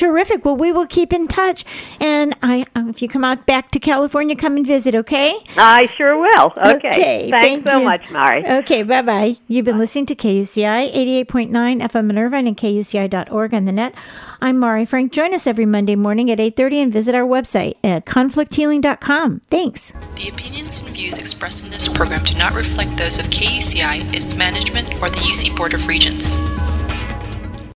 Terrific. 0.04 0.44
Well, 0.44 0.58
we 0.58 0.72
will 0.72 0.88
keep 0.88 1.14
in 1.14 1.28
touch. 1.28 1.64
And 2.00 2.36
I, 2.44 2.66
um, 2.76 2.90
if 2.90 3.02
you 3.02 3.08
come 3.08 3.24
out 3.24 3.46
back 3.46 3.72
to 3.72 3.80
California, 3.80 4.36
come 4.36 4.58
and 4.58 4.68
visit, 4.68 4.96
okay? 4.96 5.36
I 5.58 5.88
sure 5.98 6.18
will. 6.18 6.54
Okay. 6.58 6.94
Okay, 6.94 7.32
Thanks 7.32 7.64
thank 7.64 7.68
so 7.68 7.80
you. 7.80 7.86
much, 7.86 8.10
Mari. 8.12 8.46
Okay, 8.46 8.84
bye 8.84 9.02
bye. 9.02 9.38
You've 9.48 9.66
been 9.66 9.78
listening 9.78 10.06
to 10.08 10.16
KUCI 10.16 10.94
88.9 11.26 11.82
FM 11.82 12.10
in 12.10 12.18
Irvine 12.18 12.48
and 12.48 12.58
KUCI.org 12.58 13.54
on 13.54 13.66
the 13.66 13.72
net. 13.72 13.94
I'm 14.42 14.60
Mari 14.60 14.86
Frank. 14.86 15.14
Join 15.14 15.34
us 15.34 15.48
every 15.48 15.66
Monday 15.66 15.96
morning 15.96 16.30
at 16.30 16.38
8.30 16.38 16.84
and 16.84 16.94
visit 16.94 17.16
our 17.16 17.24
website 17.26 17.76
at 17.84 18.06
conflicthealing.com. 18.06 19.42
Thanks. 19.50 19.92
The 20.16 20.28
opinions 20.28 20.82
and 20.82 20.90
views 20.90 21.18
expressed 21.18 21.64
in 21.64 21.72
this 21.72 21.88
program 21.88 22.24
do 22.26 22.38
not 22.38 22.54
reflect 22.54 22.98
those 22.98 23.20
of 23.20 23.28
KUCI, 23.28 24.14
its 24.14 24.36
management, 24.36 24.96
or 25.02 25.10
the 25.10 25.20
UC 25.20 25.56
Board 25.56 25.74
of 25.74 25.88
Regents. 25.88 26.36